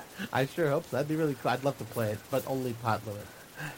I 0.32 0.46
sure 0.46 0.70
hope 0.70 0.84
so. 0.84 0.96
That'd 0.96 1.08
be 1.08 1.16
really 1.16 1.34
cool. 1.34 1.50
I'd 1.50 1.64
love 1.64 1.78
to 1.78 1.84
play 1.84 2.10
it, 2.12 2.18
but 2.30 2.44
only 2.46 2.72
pot 2.74 3.06
limit. 3.06 3.26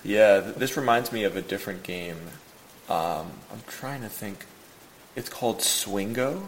Yeah, 0.03 0.41
th- 0.41 0.55
this 0.57 0.77
reminds 0.77 1.13
me 1.13 1.25
of 1.25 1.37
a 1.37 1.43
different 1.43 1.83
game. 1.83 2.17
Um, 2.89 3.31
I'm 3.53 3.63
trying 3.67 4.03
to 4.03 4.09
think. 4.09 4.47
It's 5.17 5.29
called 5.29 5.59
Swingo, 5.59 6.43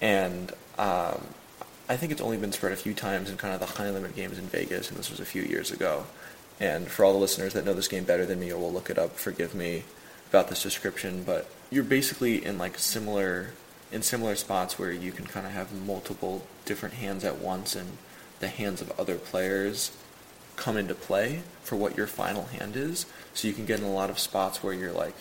and 0.00 0.52
um, 0.78 1.26
I 1.88 1.96
think 1.96 2.12
it's 2.12 2.20
only 2.20 2.36
been 2.36 2.52
spread 2.52 2.72
a 2.72 2.76
few 2.76 2.94
times 2.94 3.30
in 3.30 3.36
kind 3.36 3.52
of 3.52 3.60
the 3.60 3.66
high 3.66 3.90
limit 3.90 4.14
games 4.14 4.38
in 4.38 4.44
Vegas, 4.46 4.90
and 4.90 4.98
this 4.98 5.10
was 5.10 5.18
a 5.18 5.24
few 5.24 5.42
years 5.42 5.72
ago. 5.72 6.04
And 6.60 6.88
for 6.88 7.04
all 7.04 7.12
the 7.12 7.18
listeners 7.18 7.52
that 7.54 7.64
know 7.64 7.74
this 7.74 7.88
game 7.88 8.04
better 8.04 8.24
than 8.24 8.40
me 8.40 8.52
or 8.52 8.58
will 8.58 8.72
look 8.72 8.90
it 8.90 8.98
up, 8.98 9.16
forgive 9.16 9.54
me 9.54 9.84
about 10.30 10.48
this 10.48 10.62
description, 10.62 11.22
but 11.24 11.48
you're 11.70 11.84
basically 11.84 12.44
in 12.44 12.58
like 12.58 12.78
similar 12.78 13.50
in 13.92 14.02
similar 14.02 14.34
spots 14.34 14.78
where 14.78 14.90
you 14.90 15.12
can 15.12 15.26
kind 15.26 15.46
of 15.46 15.52
have 15.52 15.72
multiple 15.86 16.44
different 16.64 16.96
hands 16.96 17.24
at 17.24 17.38
once 17.38 17.76
and 17.76 17.98
the 18.40 18.48
hands 18.48 18.80
of 18.80 18.98
other 18.98 19.16
players 19.16 19.90
come 20.56 20.76
into 20.76 20.94
play 20.94 21.42
for 21.62 21.76
what 21.76 21.96
your 21.96 22.06
final 22.06 22.44
hand 22.46 22.76
is. 22.76 23.06
So 23.34 23.48
you 23.48 23.54
can 23.54 23.66
get 23.66 23.80
in 23.80 23.86
a 23.86 23.92
lot 23.92 24.10
of 24.10 24.18
spots 24.18 24.62
where 24.62 24.72
you're 24.72 24.92
like, 24.92 25.14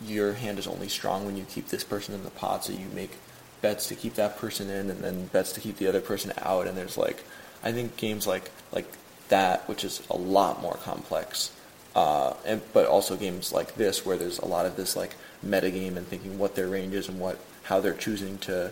your 0.00 0.32
hand 0.32 0.58
is 0.58 0.66
only 0.66 0.88
strong 0.88 1.26
when 1.26 1.36
you 1.36 1.44
keep 1.44 1.68
this 1.68 1.84
person 1.84 2.14
in 2.14 2.24
the 2.24 2.30
pot, 2.30 2.64
so 2.64 2.72
you 2.72 2.86
make 2.94 3.18
bets 3.60 3.86
to 3.88 3.94
keep 3.94 4.14
that 4.14 4.38
person 4.38 4.70
in, 4.70 4.88
and 4.88 5.04
then 5.04 5.26
bets 5.26 5.52
to 5.52 5.60
keep 5.60 5.76
the 5.76 5.86
other 5.86 6.00
person 6.00 6.32
out. 6.38 6.66
And 6.66 6.76
there's 6.76 6.96
like, 6.96 7.24
I 7.62 7.72
think 7.72 7.96
games 7.96 8.26
like 8.26 8.50
like 8.72 8.90
that, 9.28 9.68
which 9.68 9.84
is 9.84 10.02
a 10.10 10.16
lot 10.16 10.62
more 10.62 10.74
complex, 10.74 11.52
uh, 11.94 12.34
and 12.44 12.60
but 12.72 12.86
also 12.86 13.16
games 13.16 13.52
like 13.52 13.74
this 13.74 14.04
where 14.06 14.16
there's 14.16 14.38
a 14.38 14.46
lot 14.46 14.66
of 14.66 14.76
this 14.76 14.96
like 14.96 15.16
metagame 15.44 15.96
and 15.96 16.06
thinking 16.06 16.38
what 16.38 16.54
their 16.54 16.68
range 16.68 16.94
is 16.94 17.08
and 17.08 17.18
what 17.20 17.38
how 17.64 17.78
they're 17.80 17.94
choosing 17.94 18.36
to, 18.38 18.70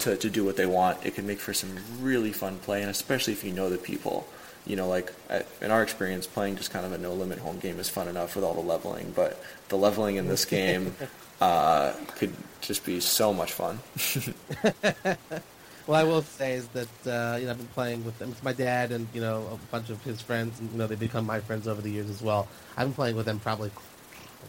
to 0.00 0.16
to 0.16 0.30
do 0.30 0.44
what 0.44 0.56
they 0.56 0.66
want. 0.66 1.04
It 1.06 1.14
can 1.14 1.26
make 1.26 1.38
for 1.40 1.54
some 1.54 1.76
really 2.00 2.32
fun 2.32 2.58
play, 2.58 2.82
and 2.82 2.90
especially 2.90 3.32
if 3.32 3.42
you 3.44 3.52
know 3.52 3.70
the 3.70 3.78
people. 3.78 4.26
You 4.66 4.76
know, 4.76 4.88
like 4.88 5.12
I- 5.30 5.44
in 5.60 5.70
our 5.70 5.82
experience, 5.82 6.26
playing 6.26 6.56
just 6.56 6.70
kind 6.70 6.86
of 6.86 6.92
a 6.92 6.98
no 6.98 7.12
limit 7.12 7.38
home 7.38 7.58
game 7.58 7.78
is 7.78 7.88
fun 7.90 8.08
enough 8.08 8.34
with 8.34 8.44
all 8.44 8.54
the 8.54 8.60
leveling, 8.60 9.12
but 9.14 9.42
the 9.68 9.76
leveling 9.76 10.16
in 10.16 10.26
this 10.28 10.44
game 10.56 10.94
uh, 11.40 11.92
could 12.16 12.32
just 12.62 12.84
be 12.86 12.98
so 13.00 13.32
much 13.34 13.52
fun. 13.52 13.78
Well, 15.86 16.00
I 16.00 16.04
will 16.04 16.22
say 16.22 16.54
is 16.54 16.66
that 16.68 16.88
uh, 17.06 17.36
you 17.36 17.44
know 17.44 17.50
I've 17.50 17.58
been 17.58 17.66
playing 17.68 18.04
with 18.06 18.18
them. 18.18 18.30
It's 18.30 18.42
my 18.42 18.54
dad 18.54 18.90
and 18.90 19.06
you 19.12 19.20
know 19.20 19.46
a 19.52 19.56
bunch 19.70 19.90
of 19.90 20.02
his 20.02 20.20
friends, 20.20 20.58
and 20.58 20.72
you 20.72 20.78
know 20.78 20.86
they 20.86 20.94
become 20.94 21.26
my 21.26 21.40
friends 21.40 21.68
over 21.68 21.82
the 21.82 21.90
years 21.90 22.08
as 22.08 22.22
well. 22.22 22.48
I've 22.76 22.86
been 22.86 22.94
playing 22.94 23.16
with 23.16 23.26
them 23.26 23.38
probably 23.38 23.70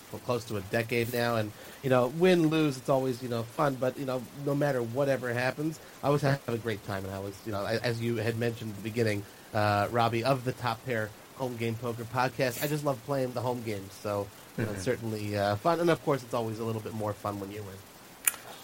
for 0.10 0.20
close 0.20 0.46
to 0.46 0.56
a 0.56 0.62
decade 0.62 1.12
now, 1.14 1.36
and 1.36 1.52
you 1.84 1.90
know 1.90 2.08
win 2.08 2.48
lose 2.48 2.78
it's 2.78 2.88
always 2.88 3.22
you 3.22 3.28
know 3.28 3.44
fun, 3.44 3.76
but 3.76 3.98
you 3.98 4.06
know 4.06 4.22
no 4.46 4.56
matter 4.56 4.82
whatever 4.82 5.34
happens, 5.34 5.78
I 6.02 6.08
always 6.08 6.22
have 6.22 6.40
a 6.48 6.58
great 6.58 6.86
time. 6.86 7.04
And 7.04 7.14
I 7.14 7.20
was 7.20 7.38
you 7.46 7.52
know 7.52 7.66
as 7.66 8.02
you 8.02 8.16
had 8.16 8.38
mentioned 8.38 8.72
at 8.72 8.78
the 8.78 8.84
beginning, 8.84 9.24
uh, 9.54 9.90
Robbie 9.92 10.24
of 10.24 10.46
the 10.46 10.54
Top 10.54 10.86
Pair 10.86 11.10
Home 11.36 11.58
Game 11.58 11.76
Poker 11.76 12.06
Podcast. 12.06 12.64
I 12.64 12.68
just 12.68 12.86
love 12.86 12.98
playing 13.06 13.34
the 13.34 13.42
home 13.42 13.62
games, 13.64 13.92
so 14.02 14.26
you 14.58 14.64
know, 14.64 14.72
it's 14.72 14.84
certainly 14.84 15.38
uh, 15.38 15.58
fun, 15.58 15.82
and 15.82 15.90
of 15.90 16.02
course 16.06 16.24
it's 16.24 16.34
always 16.34 16.60
a 16.60 16.64
little 16.64 16.82
bit 16.82 16.94
more 16.94 17.12
fun 17.12 17.42
when 17.42 17.52
you 17.52 17.62
win. 17.62 17.76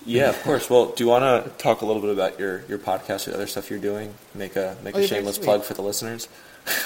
Yeah, 0.05 0.29
of 0.29 0.41
course. 0.43 0.69
Well, 0.69 0.87
do 0.87 1.03
you 1.03 1.09
want 1.09 1.23
to 1.45 1.49
talk 1.61 1.81
a 1.81 1.85
little 1.85 2.01
bit 2.01 2.11
about 2.11 2.39
your, 2.39 2.63
your 2.67 2.77
podcast, 2.77 3.25
the 3.25 3.33
other 3.33 3.47
stuff 3.47 3.69
you're 3.69 3.79
doing? 3.79 4.13
Make 4.35 4.55
a 4.55 4.75
make 4.83 4.95
Oh, 4.95 4.99
a 4.99 5.07
shameless 5.07 5.37
plug 5.37 5.63
for 5.63 5.73
the 5.73 5.81
listeners. 5.81 6.27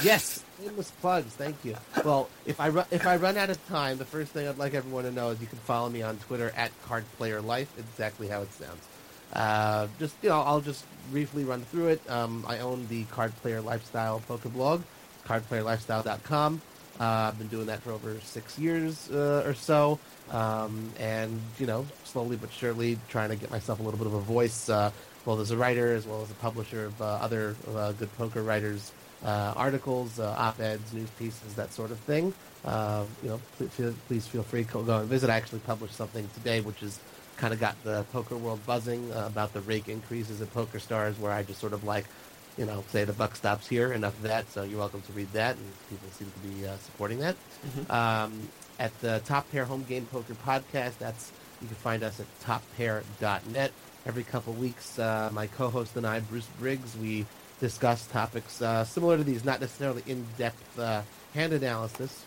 Yes, 0.03 0.43
shameless 0.63 0.91
plugs. 1.01 1.33
Thank 1.33 1.55
you. 1.63 1.75
Well, 2.03 2.29
if 2.45 2.59
I 2.59 2.67
ru- 2.67 2.83
if 2.91 3.05
I 3.05 3.17
run 3.17 3.37
out 3.37 3.49
of 3.49 3.67
time, 3.67 3.97
the 3.97 4.05
first 4.05 4.31
thing 4.31 4.47
I'd 4.47 4.57
like 4.57 4.73
everyone 4.73 5.03
to 5.05 5.11
know 5.11 5.29
is 5.31 5.41
you 5.41 5.47
can 5.47 5.57
follow 5.59 5.89
me 5.89 6.01
on 6.01 6.17
Twitter 6.17 6.51
at 6.55 6.71
cardplayerlife. 6.87 7.67
Exactly 7.77 8.27
how 8.27 8.41
it 8.41 8.53
sounds. 8.53 8.81
Uh, 9.33 9.87
just 9.99 10.15
you 10.21 10.29
know, 10.29 10.41
I'll 10.41 10.61
just 10.61 10.85
briefly 11.11 11.43
run 11.43 11.61
through 11.61 11.87
it. 11.89 12.09
Um, 12.09 12.45
I 12.47 12.59
own 12.59 12.87
the 12.87 13.03
Card 13.05 13.35
Player 13.41 13.59
Lifestyle 13.59 14.21
poker 14.27 14.49
blog, 14.49 14.81
cardplayerlifestyle.com. 15.27 16.61
Uh, 16.99 17.03
I've 17.03 17.37
been 17.37 17.47
doing 17.47 17.65
that 17.67 17.81
for 17.81 17.91
over 17.91 18.17
six 18.21 18.57
years 18.57 19.09
uh, 19.11 19.43
or 19.45 19.53
so, 19.53 19.99
um, 20.31 20.91
and 20.99 21.41
you 21.59 21.65
know, 21.65 21.85
slowly 22.03 22.37
but 22.37 22.51
surely 22.51 22.97
trying 23.09 23.29
to 23.29 23.35
get 23.35 23.51
myself 23.51 23.79
a 23.79 23.83
little 23.83 23.97
bit 23.97 24.07
of 24.07 24.13
a 24.13 24.19
voice, 24.19 24.69
uh, 24.69 24.91
both 25.25 25.39
as 25.39 25.51
a 25.51 25.57
writer 25.57 25.93
as 25.93 26.05
well 26.05 26.21
as 26.21 26.31
a 26.31 26.35
publisher 26.35 26.85
of 26.85 27.01
uh, 27.01 27.05
other 27.05 27.55
uh, 27.75 27.91
good 27.93 28.15
poker 28.17 28.43
writers' 28.43 28.91
uh, 29.23 29.53
articles, 29.55 30.19
uh, 30.19 30.35
op-eds, 30.37 30.93
news 30.93 31.09
pieces, 31.11 31.53
that 31.55 31.73
sort 31.73 31.91
of 31.91 31.99
thing. 31.99 32.33
Uh, 32.63 33.05
you 33.21 33.29
know, 33.29 33.39
please 33.57 33.69
feel, 33.69 33.93
please 34.07 34.27
feel 34.27 34.43
free 34.43 34.63
to 34.63 34.83
go 34.83 34.99
and 34.99 35.09
visit. 35.09 35.29
I 35.29 35.35
actually 35.35 35.59
published 35.59 35.95
something 35.95 36.27
today, 36.33 36.61
which 36.61 36.81
is 36.81 36.99
kind 37.37 37.53
of 37.53 37.59
got 37.59 37.75
the 37.83 38.05
poker 38.11 38.37
world 38.37 38.65
buzzing 38.65 39.11
uh, 39.11 39.25
about 39.27 39.53
the 39.53 39.61
rake 39.61 39.87
increases 39.89 40.41
at 40.41 40.53
Poker 40.53 40.79
Stars, 40.79 41.19
where 41.19 41.31
I 41.31 41.43
just 41.43 41.59
sort 41.59 41.73
of 41.73 41.83
like 41.83 42.05
you 42.57 42.65
know, 42.65 42.83
say 42.89 43.03
the 43.03 43.13
buck 43.13 43.35
stops 43.35 43.67
here. 43.67 43.91
Enough 43.91 44.15
of 44.15 44.23
that. 44.23 44.49
So 44.51 44.63
you're 44.63 44.79
welcome 44.79 45.01
to 45.01 45.11
read 45.11 45.31
that, 45.33 45.57
and 45.57 45.65
people 45.89 46.07
seem 46.11 46.31
to 46.31 46.47
be 46.47 46.65
uh, 46.67 46.77
supporting 46.77 47.19
that. 47.19 47.35
Um, 47.89 48.47
at 48.79 48.97
the 49.01 49.21
Top 49.25 49.49
Pair 49.51 49.65
Home 49.65 49.83
Game 49.83 50.05
Poker 50.05 50.35
Podcast, 50.45 50.97
that's 50.99 51.31
you 51.61 51.67
can 51.67 51.77
find 51.77 52.03
us 52.03 52.19
at 52.19 52.27
toppair.net. 52.41 53.71
Every 54.05 54.23
couple 54.23 54.53
weeks, 54.53 54.99
uh, 54.99 55.29
my 55.33 55.47
co-host 55.47 55.95
and 55.95 56.05
I, 56.05 56.19
Bruce 56.19 56.47
Briggs, 56.59 56.95
we 56.97 57.25
discuss 57.59 58.05
topics 58.07 58.61
uh, 58.61 58.83
similar 58.83 59.17
to 59.17 59.23
these, 59.23 59.43
not 59.45 59.61
necessarily 59.61 60.03
in-depth 60.05 60.79
uh, 60.79 61.01
hand 61.33 61.53
analysis, 61.53 62.25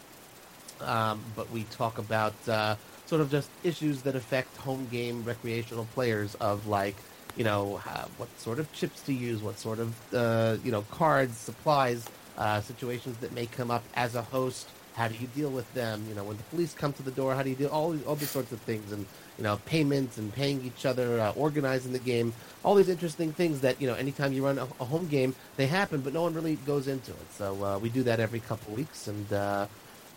um, 0.81 1.21
but 1.37 1.51
we 1.51 1.65
talk 1.65 1.99
about 1.99 2.35
uh, 2.49 2.75
sort 3.07 3.21
of 3.21 3.31
just 3.31 3.51
issues 3.63 4.03
that 4.03 4.17
affect 4.17 4.57
home 4.57 4.89
game 4.91 5.23
recreational 5.25 5.87
players 5.95 6.35
of 6.37 6.67
like 6.67 6.97
you 7.37 7.45
know 7.45 7.81
what 8.17 8.29
sort 8.39 8.59
of 8.59 8.71
chips 8.73 9.01
to 9.03 9.13
use 9.13 9.43
what 9.43 9.59
sort 9.59 9.79
of 9.79 10.15
uh, 10.15 10.57
you 10.65 10.73
know 10.73 10.83
cards 10.91 11.37
supplies 11.37 12.05
uh, 12.37 12.61
situations 12.61 13.17
that 13.19 13.33
may 13.33 13.47
come 13.47 13.71
up 13.71 13.85
as 13.95 14.15
a 14.15 14.23
host 14.23 14.69
how 14.99 15.09
do 15.09 15.15
you 15.15 15.29
deal 15.29 15.51
with 15.51 15.73
them 15.75 16.05
you 16.09 16.15
know 16.15 16.25
when 16.25 16.37
the 16.37 16.43
police 16.45 16.75
come 16.75 16.93
to 16.93 17.03
the 17.03 17.11
door 17.13 17.35
how 17.35 17.43
do 17.43 17.51
you 17.51 17.57
deal 17.57 17.69
all 17.69 17.97
all 18.07 18.17
these 18.17 18.31
sorts 18.31 18.53
of 18.53 18.61
things 18.63 18.91
and 18.93 19.07
you 19.39 19.45
know 19.45 19.57
payments 19.65 20.19
and 20.19 20.35
paying 20.35 20.63
each 20.65 20.85
other 20.85 21.21
uh, 21.21 21.33
organizing 21.47 21.93
the 21.93 22.05
game 22.13 22.33
all 22.65 22.75
these 22.75 22.89
interesting 22.89 23.33
things 23.33 23.61
that 23.61 23.81
you 23.81 23.87
know 23.87 23.95
anytime 23.95 24.33
you 24.33 24.45
run 24.45 24.59
a, 24.59 24.67
a 24.81 24.85
home 24.85 25.07
game 25.07 25.35
they 25.57 25.67
happen 25.67 26.01
but 26.01 26.13
no 26.13 26.23
one 26.23 26.35
really 26.35 26.57
goes 26.67 26.89
into 26.89 27.13
it 27.13 27.29
so 27.33 27.65
uh, 27.65 27.79
we 27.79 27.89
do 27.89 28.03
that 28.03 28.19
every 28.19 28.41
couple 28.41 28.75
weeks 28.75 29.07
and 29.07 29.33
uh, 29.33 29.67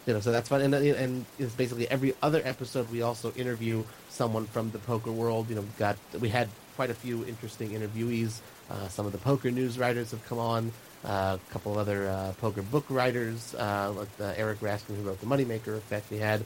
you 0.06 0.14
know, 0.14 0.20
so 0.20 0.32
that's 0.32 0.50
fun. 0.50 0.62
And 0.62 0.74
and 0.74 1.26
it's 1.38 1.54
basically 1.54 1.88
every 1.90 2.16
other 2.24 2.42
episode 2.44 2.90
we 2.90 3.02
also 3.04 3.32
interview 3.34 3.84
someone 4.10 4.46
from 4.48 4.72
the 4.72 4.80
poker 4.80 5.12
world. 5.12 5.50
You 5.50 5.56
know, 5.56 5.62
we've 5.62 5.78
got 5.78 5.98
we 6.20 6.30
had 6.30 6.50
quite 6.76 6.90
a 6.90 6.96
few 6.96 7.24
interesting 7.26 7.70
interviewees. 7.70 8.40
Uh, 8.70 8.88
some 8.88 9.06
of 9.06 9.12
the 9.12 9.18
poker 9.20 9.52
news 9.52 9.78
writers 9.78 10.12
have 10.12 10.26
come 10.26 10.40
on. 10.40 10.72
Uh, 11.04 11.38
a 11.38 11.52
couple 11.52 11.72
of 11.72 11.80
other 11.80 12.08
uh, 12.10 12.32
poker 12.40 12.62
book 12.62 12.86
writers, 12.90 13.56
uh, 13.56 13.92
like 13.96 14.08
Eric 14.38 14.60
Raskin, 14.60 14.96
who 14.98 15.04
wrote 15.04 15.20
the 15.20 15.26
Moneymaker 15.26 15.78
Effect. 15.78 16.12
We 16.12 16.18
had 16.18 16.46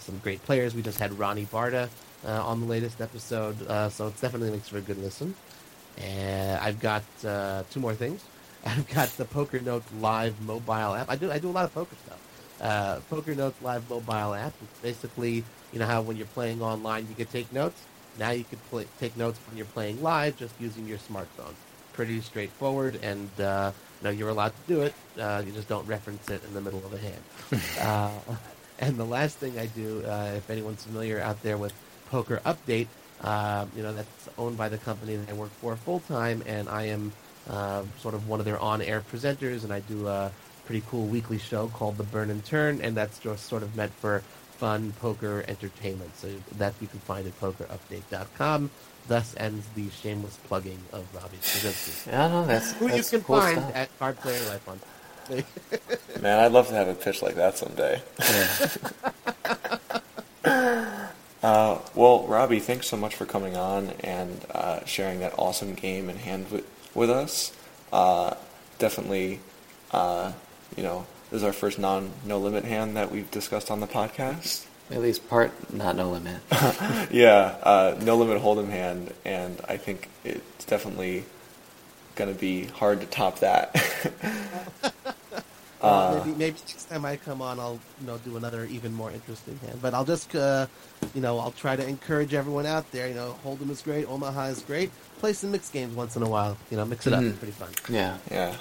some 0.00 0.18
great 0.18 0.42
players. 0.44 0.74
We 0.74 0.82
just 0.82 0.98
had 0.98 1.16
Ronnie 1.18 1.46
Bardah 1.46 1.88
uh, 2.26 2.44
on 2.44 2.60
the 2.60 2.66
latest 2.66 3.00
episode, 3.00 3.56
so 3.92 4.08
it's 4.08 4.20
definitely 4.20 4.50
makes 4.50 4.68
for 4.68 4.78
a 4.78 4.80
good 4.80 4.98
listen. 4.98 5.34
And 5.98 6.58
I've 6.58 6.80
got 6.80 7.02
two 7.70 7.80
more 7.80 7.94
things. 7.94 8.24
I've 8.66 8.88
got 8.88 9.08
the 9.10 9.26
Poker 9.26 9.60
Note 9.60 9.84
live 10.00 10.40
mobile 10.40 10.94
app. 10.94 11.10
I 11.10 11.16
do 11.16 11.30
I 11.30 11.38
do 11.38 11.50
a 11.50 11.52
lot 11.52 11.66
of 11.66 11.74
poker 11.74 11.96
stuff 12.06 12.18
uh, 12.60 13.00
Poker 13.10 13.34
Notes 13.34 13.60
Live 13.62 13.88
mobile 13.90 14.34
app. 14.34 14.52
It's 14.62 14.80
basically, 14.80 15.44
you 15.72 15.78
know 15.78 15.86
how 15.86 16.02
when 16.02 16.16
you're 16.16 16.26
playing 16.26 16.62
online 16.62 17.06
you 17.08 17.14
can 17.14 17.26
take 17.26 17.52
notes? 17.52 17.80
Now 18.18 18.30
you 18.30 18.44
can 18.44 18.58
play, 18.70 18.86
take 19.00 19.16
notes 19.16 19.38
when 19.48 19.56
you're 19.56 19.66
playing 19.66 20.02
live 20.02 20.36
just 20.36 20.54
using 20.60 20.86
your 20.86 20.98
smartphone. 20.98 21.54
Pretty 21.94 22.20
straightforward, 22.20 22.98
and 23.02 23.28
uh, 23.40 23.72
you 24.00 24.04
know 24.04 24.10
you're 24.10 24.28
allowed 24.28 24.52
to 24.54 24.74
do 24.74 24.82
it. 24.82 24.94
Uh, 25.18 25.42
you 25.44 25.52
just 25.52 25.68
don't 25.68 25.86
reference 25.86 26.28
it 26.28 26.44
in 26.44 26.54
the 26.54 26.60
middle 26.60 26.84
of 26.84 26.92
a 26.92 26.98
hand. 26.98 27.22
uh, 27.80 28.34
and 28.78 28.96
the 28.96 29.04
last 29.04 29.38
thing 29.38 29.58
I 29.58 29.66
do, 29.66 30.04
uh, 30.04 30.34
if 30.36 30.50
anyone's 30.50 30.84
familiar 30.84 31.20
out 31.20 31.42
there 31.42 31.56
with 31.56 31.72
Poker 32.10 32.40
Update, 32.44 32.88
uh, 33.22 33.66
you 33.74 33.82
know 33.82 33.94
that's 33.94 34.28
owned 34.36 34.56
by 34.56 34.68
the 34.68 34.78
company 34.78 35.16
that 35.16 35.30
I 35.30 35.32
work 35.32 35.50
for 35.60 35.76
full 35.76 36.00
time, 36.00 36.42
and 36.46 36.68
I 36.68 36.84
am 36.84 37.12
uh, 37.48 37.84
sort 38.00 38.14
of 38.14 38.28
one 38.28 38.40
of 38.40 38.46
their 38.46 38.58
on-air 38.58 39.02
presenters, 39.12 39.64
and 39.64 39.72
I 39.72 39.80
do 39.80 40.08
a 40.08 40.30
pretty 40.66 40.82
cool 40.88 41.06
weekly 41.06 41.38
show 41.38 41.68
called 41.68 41.96
The 41.96 42.04
Burn 42.04 42.30
and 42.30 42.44
Turn, 42.44 42.80
and 42.80 42.96
that's 42.96 43.18
just 43.18 43.46
sort 43.46 43.62
of 43.62 43.76
meant 43.76 43.92
for 43.92 44.22
fun 44.58 44.92
poker 45.00 45.44
entertainment. 45.46 46.16
So 46.16 46.28
that 46.58 46.74
you 46.80 46.86
can 46.86 47.00
find 47.00 47.26
at 47.26 47.38
pokerupdate.com. 47.40 48.70
Thus 49.06 49.34
ends 49.36 49.66
the 49.74 49.90
shameless 49.90 50.36
plugging 50.48 50.78
of 50.92 51.04
Robbie 51.14 51.36
Strazynski. 51.42 52.06
Yeah, 52.06 52.28
no, 52.28 52.46
that's 52.46 52.72
Who 52.72 52.88
you 52.94 53.02
can 53.02 53.22
cool 53.22 53.40
find 53.40 53.58
stuff. 53.58 53.76
at 53.76 53.98
Card 53.98 54.16
Player 54.18 54.48
Life 54.48 54.68
on. 54.68 54.80
Man, 56.22 56.38
I'd 56.38 56.52
love 56.52 56.68
to 56.68 56.74
have 56.74 56.88
a 56.88 56.94
pitch 56.94 57.20
like 57.22 57.34
that 57.34 57.58
someday. 57.58 58.02
Yeah. 58.20 58.68
Uh, 61.42 61.78
well, 61.94 62.26
Robbie, 62.26 62.58
thanks 62.58 62.86
so 62.86 62.96
much 62.96 63.14
for 63.14 63.26
coming 63.26 63.54
on 63.54 63.90
and 64.00 64.40
uh, 64.54 64.82
sharing 64.86 65.20
that 65.20 65.34
awesome 65.38 65.74
game 65.74 66.08
in 66.08 66.16
hand 66.16 66.50
with, 66.50 66.64
with 66.94 67.10
us. 67.10 67.52
Uh, 67.92 68.32
definitely, 68.78 69.40
uh, 69.90 70.32
you 70.74 70.82
know, 70.82 71.04
this 71.30 71.38
is 71.38 71.44
our 71.44 71.52
first 71.52 71.78
non 71.78 72.10
no 72.24 72.38
limit 72.38 72.64
hand 72.64 72.96
that 72.96 73.12
we've 73.12 73.30
discussed 73.30 73.70
on 73.70 73.80
the 73.80 73.86
podcast. 73.86 74.64
At 74.90 75.00
least 75.00 75.28
part, 75.28 75.50
not 75.72 75.96
no 75.96 76.10
limit. 76.10 76.40
yeah, 77.10 77.56
uh, 77.62 77.98
no 78.02 78.16
limit 78.16 78.40
hold'em 78.42 78.68
hand, 78.68 79.12
and 79.24 79.58
I 79.66 79.78
think 79.78 80.08
it's 80.24 80.64
definitely 80.66 81.24
going 82.16 82.32
to 82.32 82.38
be 82.38 82.64
hard 82.66 83.00
to 83.00 83.06
top 83.06 83.40
that. 83.40 83.74
Well, 85.84 86.24
maybe, 86.24 86.30
maybe 86.38 86.56
next 86.66 86.84
time 86.88 87.04
I 87.04 87.16
come 87.16 87.42
on, 87.42 87.60
I'll 87.60 87.78
you 88.00 88.06
know 88.06 88.16
do 88.18 88.36
another 88.38 88.64
even 88.64 88.94
more 88.94 89.10
interesting 89.10 89.58
hand. 89.58 89.80
But 89.82 89.92
I'll 89.92 90.04
just 90.04 90.34
uh, 90.34 90.66
you 91.14 91.20
know 91.20 91.38
I'll 91.38 91.50
try 91.50 91.76
to 91.76 91.86
encourage 91.86 92.32
everyone 92.32 92.64
out 92.64 92.90
there. 92.90 93.06
You 93.06 93.14
know, 93.14 93.36
Hold'em 93.44 93.68
is 93.70 93.82
great, 93.82 94.08
Omaha 94.08 94.44
is 94.46 94.62
great. 94.62 94.90
Play 95.18 95.34
some 95.34 95.50
mixed 95.52 95.72
games 95.72 95.94
once 95.94 96.16
in 96.16 96.22
a 96.22 96.28
while. 96.28 96.56
You 96.70 96.78
know, 96.78 96.86
mix 96.86 97.06
it 97.06 97.12
up. 97.12 97.20
Mhm. 97.20 97.30
It's 97.30 97.38
pretty 97.38 97.52
fun. 97.52 97.68
Yeah. 97.90 98.16
yeah. 98.30 98.56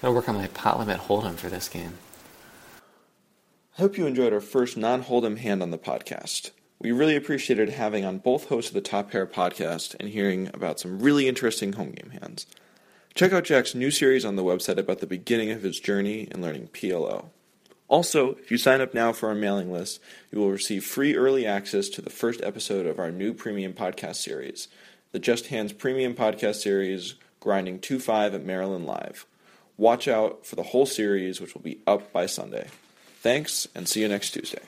Gotta 0.00 0.14
work 0.14 0.28
on 0.28 0.36
my 0.36 0.46
pot 0.48 0.78
limit 0.78 0.98
hold'em 0.98 1.34
for 1.34 1.48
this 1.50 1.68
game. 1.68 1.98
I 3.78 3.80
hope 3.80 3.96
you 3.96 4.06
enjoyed 4.06 4.34
our 4.34 4.40
first 4.42 4.76
non 4.76 5.02
Hold'em 5.02 5.38
hand 5.38 5.62
on 5.62 5.70
the 5.70 5.78
podcast. 5.78 6.50
We 6.78 6.92
really 6.92 7.16
appreciated 7.16 7.70
having 7.70 8.04
on 8.04 8.18
both 8.18 8.48
hosts 8.48 8.68
of 8.70 8.74
the 8.74 8.82
Top 8.82 9.10
Pair 9.10 9.26
podcast 9.26 9.96
and 9.98 10.10
hearing 10.10 10.50
about 10.52 10.78
some 10.78 11.00
really 11.00 11.26
interesting 11.26 11.72
home 11.72 11.92
game 11.92 12.10
hands. 12.10 12.44
Check 13.14 13.32
out 13.32 13.44
Jack's 13.44 13.74
new 13.74 13.90
series 13.90 14.26
on 14.26 14.36
the 14.36 14.44
website 14.44 14.76
about 14.76 14.98
the 14.98 15.06
beginning 15.06 15.50
of 15.50 15.62
his 15.62 15.80
journey 15.80 16.28
in 16.30 16.42
learning 16.42 16.68
PLO. 16.74 17.30
Also, 17.88 18.32
if 18.34 18.50
you 18.50 18.58
sign 18.58 18.82
up 18.82 18.92
now 18.92 19.10
for 19.10 19.30
our 19.30 19.34
mailing 19.34 19.72
list, 19.72 20.02
you 20.30 20.38
will 20.38 20.50
receive 20.50 20.84
free 20.84 21.16
early 21.16 21.46
access 21.46 21.88
to 21.88 22.02
the 22.02 22.10
first 22.10 22.42
episode 22.42 22.84
of 22.84 22.98
our 22.98 23.10
new 23.10 23.32
premium 23.32 23.72
podcast 23.72 24.16
series, 24.16 24.68
the 25.12 25.18
Just 25.18 25.46
Hands 25.46 25.72
premium 25.72 26.14
podcast 26.14 26.56
series, 26.56 27.14
Grinding 27.40 27.78
2 27.78 27.98
5 27.98 28.34
at 28.34 28.44
Maryland 28.44 28.84
Live. 28.84 29.24
Watch 29.78 30.08
out 30.08 30.44
for 30.44 30.56
the 30.56 30.62
whole 30.62 30.84
series, 30.84 31.40
which 31.40 31.54
will 31.54 31.62
be 31.62 31.80
up 31.86 32.12
by 32.12 32.26
Sunday. 32.26 32.68
Thanks, 33.22 33.68
and 33.76 33.86
see 33.86 34.00
you 34.00 34.08
next 34.08 34.30
Tuesday. 34.30 34.62